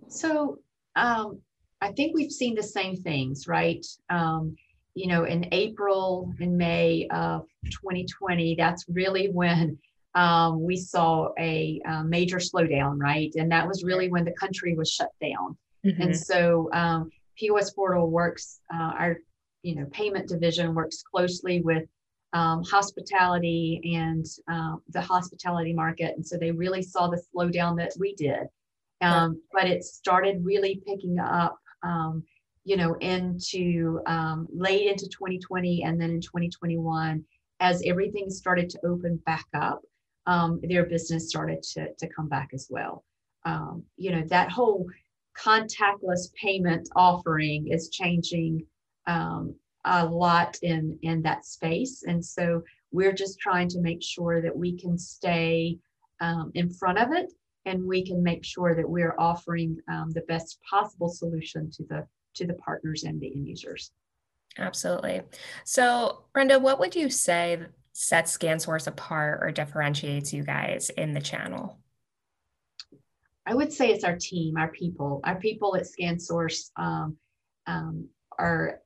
So, 0.08 0.58
um, 0.96 1.40
I 1.80 1.92
think 1.92 2.14
we've 2.14 2.32
seen 2.32 2.54
the 2.54 2.62
same 2.62 2.96
things, 2.96 3.46
right? 3.46 3.84
Um, 4.08 4.56
you 4.94 5.08
know, 5.08 5.24
in 5.24 5.46
April 5.52 6.32
and 6.40 6.56
May 6.56 7.08
of 7.10 7.42
2020, 7.66 8.54
that's 8.54 8.84
really 8.88 9.28
when 9.28 9.78
um, 10.14 10.62
we 10.62 10.76
saw 10.76 11.30
a, 11.38 11.80
a, 11.84 12.04
major 12.04 12.38
slowdown, 12.38 12.98
right? 12.98 13.32
And 13.34 13.50
that 13.50 13.66
was 13.66 13.82
really 13.82 14.08
when 14.08 14.24
the 14.24 14.32
country 14.32 14.74
was 14.74 14.90
shut 14.90 15.10
down. 15.20 15.56
Mm-hmm. 15.84 16.00
And 16.00 16.16
so 16.16 16.70
um, 16.72 17.10
POS 17.36 17.72
Portal 17.72 18.08
works, 18.08 18.60
uh, 18.72 18.92
our 18.96 19.16
you 19.62 19.74
know 19.74 19.86
payment 19.90 20.28
division 20.28 20.74
works 20.74 21.02
closely 21.02 21.60
with 21.62 21.84
um, 22.34 22.62
hospitality 22.64 23.80
and 23.96 24.26
uh, 24.50 24.76
the 24.90 25.00
hospitality 25.00 25.72
market, 25.72 26.14
and 26.16 26.26
so 26.26 26.36
they 26.36 26.50
really 26.50 26.82
saw 26.82 27.08
the 27.08 27.22
slowdown 27.34 27.76
that 27.78 27.92
we 27.98 28.14
did. 28.14 28.48
Um, 29.00 29.40
but 29.52 29.66
it 29.66 29.84
started 29.84 30.44
really 30.44 30.82
picking 30.86 31.18
up 31.18 31.58
um, 31.82 32.24
you 32.64 32.76
know, 32.76 32.94
into 32.94 34.00
um, 34.06 34.48
late 34.50 34.90
into 34.90 35.06
2020 35.06 35.82
and 35.82 36.00
then 36.00 36.10
in 36.10 36.20
2021, 36.20 37.22
as 37.60 37.82
everything 37.84 38.30
started 38.30 38.70
to 38.70 38.86
open 38.86 39.16
back 39.26 39.44
up, 39.54 39.82
um, 40.26 40.60
their 40.62 40.86
business 40.86 41.28
started 41.28 41.62
to, 41.62 41.92
to 41.98 42.08
come 42.08 42.28
back 42.28 42.48
as 42.54 42.66
well. 42.70 43.04
You 43.96 44.12
know, 44.12 44.22
that 44.28 44.50
whole 44.50 44.86
contactless 45.36 46.32
payment 46.34 46.88
offering 46.96 47.68
is 47.68 47.90
changing 47.90 48.66
um, 49.06 49.54
a 49.84 50.06
lot 50.06 50.56
in, 50.62 50.98
in 51.02 51.22
that 51.22 51.44
space. 51.44 52.04
And 52.06 52.24
so 52.24 52.62
we're 52.92 53.12
just 53.12 53.38
trying 53.38 53.68
to 53.68 53.80
make 53.80 54.02
sure 54.02 54.40
that 54.40 54.56
we 54.56 54.78
can 54.78 54.96
stay 54.98 55.78
um, 56.20 56.52
in 56.54 56.70
front 56.70 56.98
of 56.98 57.12
it 57.12 57.32
and 57.66 57.86
we 57.86 58.04
can 58.04 58.22
make 58.22 58.44
sure 58.44 58.74
that 58.74 58.88
we're 58.88 59.14
offering 59.18 59.78
um, 59.90 60.10
the 60.10 60.22
best 60.22 60.58
possible 60.68 61.08
solution 61.08 61.70
to 61.72 61.84
the 61.84 62.06
to 62.34 62.46
the 62.46 62.54
partners 62.54 63.04
and 63.04 63.20
the 63.20 63.32
end 63.32 63.46
users 63.46 63.92
absolutely 64.58 65.22
so 65.64 66.24
brenda 66.32 66.58
what 66.58 66.80
would 66.80 66.94
you 66.94 67.08
say 67.08 67.64
sets 67.94 68.36
ScanSource 68.36 68.86
apart 68.86 69.38
or 69.42 69.50
differentiates 69.50 70.32
you 70.32 70.42
guys 70.42 70.90
in 70.90 71.14
the 71.14 71.20
channel? 71.20 71.78
I 73.46 73.54
would 73.54 73.72
say 73.72 73.90
it's 73.90 74.04
our 74.04 74.16
team, 74.16 74.56
our 74.56 74.68
people. 74.68 75.20
Our 75.24 75.36
people 75.36 75.76
at 75.76 75.84
ScanSource 75.84 76.70
um, 76.76 77.16
um, 77.66 78.08
are 78.38 78.80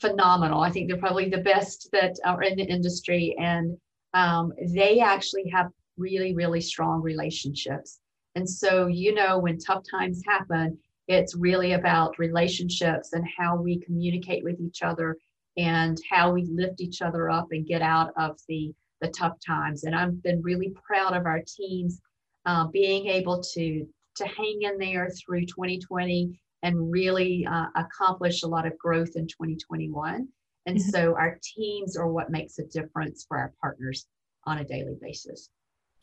phenomenal. 0.00 0.60
I 0.60 0.70
think 0.70 0.88
they're 0.88 0.98
probably 0.98 1.28
the 1.28 1.38
best 1.38 1.88
that 1.92 2.16
are 2.24 2.42
in 2.42 2.56
the 2.56 2.64
industry, 2.64 3.34
and 3.38 3.76
um, 4.14 4.52
they 4.74 5.00
actually 5.00 5.48
have 5.52 5.68
really, 5.96 6.34
really 6.34 6.60
strong 6.60 7.02
relationships. 7.02 7.98
And 8.34 8.48
so, 8.48 8.86
you 8.86 9.14
know, 9.14 9.38
when 9.38 9.58
tough 9.58 9.82
times 9.90 10.22
happen, 10.26 10.78
it's 11.08 11.34
really 11.34 11.72
about 11.72 12.18
relationships 12.18 13.12
and 13.12 13.26
how 13.36 13.56
we 13.56 13.80
communicate 13.80 14.44
with 14.44 14.60
each 14.60 14.82
other 14.82 15.16
and 15.56 15.98
how 16.08 16.32
we 16.32 16.44
lift 16.44 16.80
each 16.80 17.02
other 17.02 17.30
up 17.30 17.48
and 17.50 17.66
get 17.66 17.82
out 17.82 18.12
of 18.16 18.38
the 18.48 18.72
the 19.00 19.08
tough 19.08 19.36
times. 19.44 19.84
And 19.84 19.94
I've 19.94 20.22
been 20.22 20.42
really 20.42 20.74
proud 20.84 21.16
of 21.16 21.24
our 21.24 21.40
teams 21.46 22.00
uh, 22.46 22.66
being 22.66 23.06
able 23.06 23.42
to 23.54 23.86
to 24.16 24.26
hang 24.26 24.62
in 24.62 24.78
there 24.78 25.08
through 25.10 25.46
2020 25.46 26.38
and 26.62 26.90
really 26.90 27.46
uh, 27.50 27.66
accomplish 27.76 28.42
a 28.42 28.48
lot 28.48 28.66
of 28.66 28.76
growth 28.78 29.12
in 29.16 29.26
2021. 29.26 30.28
And 30.66 30.76
mm-hmm. 30.76 30.90
so 30.90 31.14
our 31.14 31.38
teams 31.42 31.96
are 31.96 32.10
what 32.10 32.30
makes 32.30 32.58
a 32.58 32.64
difference 32.64 33.24
for 33.26 33.38
our 33.38 33.52
partners 33.60 34.06
on 34.44 34.58
a 34.58 34.64
daily 34.64 34.96
basis. 35.00 35.50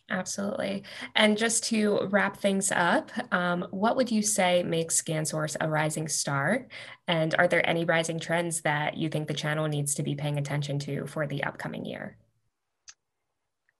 Absolutely. 0.09 0.83
And 1.15 1.35
just 1.35 1.63
to 1.65 2.07
wrap 2.09 2.37
things 2.37 2.71
up, 2.71 3.11
um, 3.33 3.67
what 3.71 3.95
would 3.95 4.11
you 4.11 4.21
say 4.21 4.61
makes 4.61 5.01
ScanSource 5.01 5.55
a 5.59 5.67
rising 5.67 6.07
star? 6.07 6.67
And 7.07 7.33
are 7.39 7.47
there 7.47 7.67
any 7.67 7.85
rising 7.85 8.19
trends 8.19 8.61
that 8.61 8.97
you 8.97 9.09
think 9.09 9.27
the 9.27 9.33
channel 9.33 9.67
needs 9.67 9.95
to 9.95 10.03
be 10.03 10.13
paying 10.13 10.37
attention 10.37 10.77
to 10.79 11.07
for 11.07 11.25
the 11.25 11.43
upcoming 11.43 11.85
year? 11.85 12.17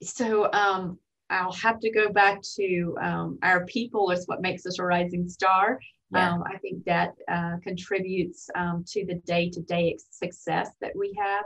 So 0.02 0.52
um, 0.52 0.98
I'll 1.30 1.54
have 1.54 1.80
to 1.80 1.92
go 1.92 2.10
back 2.10 2.42
to 2.56 2.98
um, 3.00 3.40
our 3.44 3.66
people 3.66 4.10
is 4.10 4.28
what 4.28 4.42
makes 4.42 4.66
us 4.66 4.80
a 4.80 4.84
rising 4.84 5.30
star. 5.30 5.80
Yeah. 6.12 6.34
Um, 6.34 6.44
I 6.44 6.58
think 6.58 6.84
that 6.86 7.14
uh, 7.28 7.58
contributes 7.64 8.50
um, 8.56 8.84
to 8.90 9.06
the 9.06 9.16
day 9.26 9.50
to 9.50 9.62
day 9.62 9.98
success 10.12 10.70
that 10.82 10.96
we 10.96 11.18
have. 11.20 11.46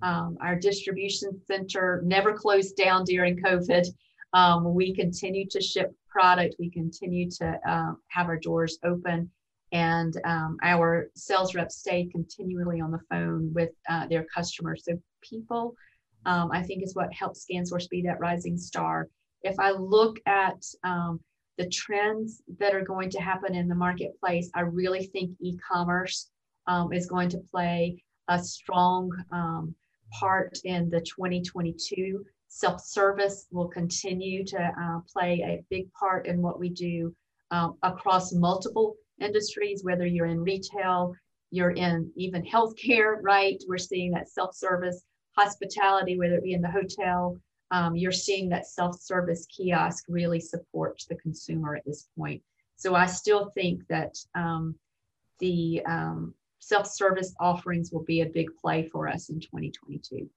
Um, 0.00 0.38
our 0.40 0.56
distribution 0.56 1.40
center 1.46 2.02
never 2.04 2.32
closed 2.32 2.76
down 2.76 3.04
during 3.04 3.36
COVID. 3.42 3.86
Um, 4.32 4.74
we 4.74 4.94
continue 4.94 5.46
to 5.50 5.60
ship 5.60 5.92
product. 6.08 6.56
We 6.58 6.70
continue 6.70 7.30
to 7.32 7.58
uh, 7.68 7.92
have 8.08 8.26
our 8.26 8.38
doors 8.38 8.78
open, 8.84 9.30
and 9.72 10.14
um, 10.24 10.56
our 10.62 11.10
sales 11.14 11.54
reps 11.54 11.78
stay 11.78 12.08
continually 12.10 12.80
on 12.80 12.90
the 12.90 13.00
phone 13.10 13.52
with 13.54 13.70
uh, 13.88 14.06
their 14.06 14.24
customers. 14.34 14.84
So 14.84 15.00
people, 15.22 15.74
um, 16.26 16.50
I 16.52 16.62
think, 16.62 16.82
is 16.82 16.94
what 16.94 17.12
helps 17.12 17.46
ScanSource 17.46 17.88
be 17.88 18.02
that 18.02 18.20
rising 18.20 18.56
star. 18.56 19.08
If 19.42 19.58
I 19.58 19.70
look 19.70 20.18
at 20.26 20.62
um, 20.84 21.20
the 21.58 21.68
trends 21.68 22.42
that 22.58 22.74
are 22.74 22.84
going 22.84 23.10
to 23.10 23.20
happen 23.20 23.54
in 23.54 23.68
the 23.68 23.74
marketplace, 23.74 24.50
I 24.54 24.60
really 24.60 25.06
think 25.06 25.36
e-commerce 25.40 26.30
um, 26.66 26.92
is 26.92 27.06
going 27.06 27.28
to 27.30 27.42
play 27.50 28.02
a 28.28 28.38
strong 28.38 29.10
um, 29.32 29.74
part 30.18 30.58
in 30.64 30.88
the 30.88 31.00
2022 31.00 32.24
Self-service 32.50 33.46
will 33.50 33.68
continue 33.68 34.44
to 34.46 34.58
uh, 34.58 35.00
play 35.12 35.42
a 35.44 35.62
big 35.68 35.92
part 35.92 36.26
in 36.26 36.40
what 36.40 36.58
we 36.58 36.70
do 36.70 37.14
um, 37.50 37.76
across 37.82 38.32
multiple 38.32 38.96
industries, 39.20 39.84
whether 39.84 40.06
you're 40.06 40.26
in 40.26 40.40
retail, 40.40 41.14
you're 41.50 41.72
in 41.72 42.10
even 42.16 42.42
healthcare, 42.42 43.16
right? 43.22 43.62
We're 43.68 43.78
seeing 43.78 44.10
that 44.12 44.30
self-service, 44.30 45.02
hospitality, 45.36 46.18
whether 46.18 46.36
it 46.36 46.42
be 46.42 46.54
in 46.54 46.62
the 46.62 46.70
hotel, 46.70 47.36
um, 47.70 47.96
you're 47.96 48.12
seeing 48.12 48.48
that 48.48 48.66
self-service 48.66 49.46
kiosk 49.46 50.04
really 50.08 50.40
supports 50.40 51.04
the 51.06 51.16
consumer 51.16 51.76
at 51.76 51.84
this 51.84 52.08
point. 52.16 52.42
So 52.76 52.94
I 52.94 53.06
still 53.06 53.50
think 53.50 53.86
that 53.88 54.16
um, 54.34 54.74
the 55.38 55.82
um, 55.86 56.34
self-service 56.60 57.34
offerings 57.40 57.92
will 57.92 58.04
be 58.04 58.20
a 58.20 58.26
big 58.26 58.48
play 58.60 58.88
for 58.88 59.08
us 59.08 59.28
in 59.28 59.40
2022. 59.40 60.28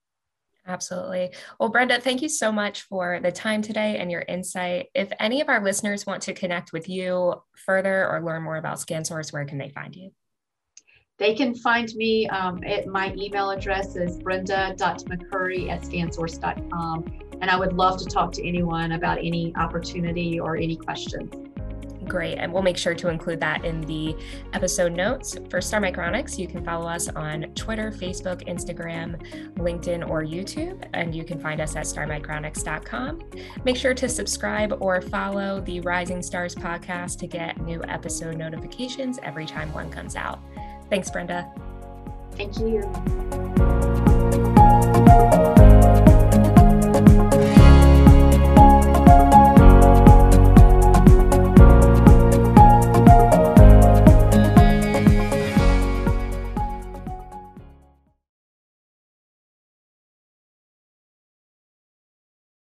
Absolutely. 0.68 1.32
Well, 1.60 1.70
Brenda, 1.70 2.00
thank 2.00 2.22
you 2.22 2.30
so 2.30 2.52
much 2.52 2.84
for 2.84 3.20
the 3.20 3.32
time 3.32 3.62
today 3.62 3.98
and 3.98 4.12
your 4.12 4.22
insight. 4.28 4.88
If 4.94 5.12
any 5.20 5.42
of 5.42 5.50
our 5.50 5.64
listeners 5.64 6.06
want 6.06 6.22
to 6.24 6.34
connect 6.34 6.72
with 6.72 6.88
you 6.88 7.42
further 7.56 8.08
or 8.08 8.22
learn 8.22 8.44
more 8.44 8.58
about 8.58 8.78
ScanSource, 8.78 9.34
where 9.34 9.46
can 9.46 9.58
they 9.58 9.70
find 9.70 9.96
you? 9.96 10.12
They 11.22 11.36
can 11.36 11.54
find 11.54 11.94
me 11.94 12.28
um, 12.30 12.64
at 12.64 12.88
my 12.88 13.14
email 13.16 13.52
address 13.52 13.96
is 13.96 14.18
brenda.mccurry 14.18 15.70
at 15.70 15.84
scansource.com. 15.84 17.06
And 17.40 17.48
I 17.48 17.60
would 17.60 17.74
love 17.74 18.00
to 18.00 18.06
talk 18.06 18.32
to 18.32 18.48
anyone 18.48 18.94
about 18.94 19.20
any 19.20 19.54
opportunity 19.56 20.40
or 20.40 20.58
any 20.58 20.76
questions. 20.76 21.32
Great. 22.08 22.40
And 22.40 22.52
we'll 22.52 22.64
make 22.64 22.76
sure 22.76 22.96
to 22.96 23.10
include 23.10 23.40
that 23.40 23.64
in 23.64 23.82
the 23.82 24.16
episode 24.54 24.94
notes. 24.94 25.38
For 25.52 25.62
Star 25.62 25.80
Micronics, 25.80 26.40
you 26.40 26.48
can 26.48 26.66
follow 26.66 26.88
us 26.88 27.08
on 27.10 27.44
Twitter, 27.54 27.92
Facebook, 27.92 28.48
Instagram, 28.48 29.22
LinkedIn, 29.58 30.10
or 30.10 30.24
YouTube. 30.24 30.84
And 30.96 31.14
you 31.14 31.24
can 31.24 31.40
find 31.40 31.62
us 31.62 31.76
at 31.76 31.86
starmicronics.com. 31.86 33.22
Make 33.64 33.78
sure 33.78 33.94
to 33.94 34.10
subscribe 34.10 34.76
or 34.82 35.04
follow 35.04 35.62
the 35.62 35.82
Rising 35.82 36.24
Stars 36.24 36.56
podcast 36.56 37.20
to 37.20 37.28
get 37.28 37.62
new 37.62 37.84
episode 37.88 38.38
notifications 38.38 39.20
every 39.22 39.46
time 39.46 39.72
one 39.72 39.92
comes 39.92 40.16
out. 40.16 40.42
Thanks, 40.92 41.10
Brenda. 41.10 41.50
Thank 42.36 42.60
you. 42.60 43.71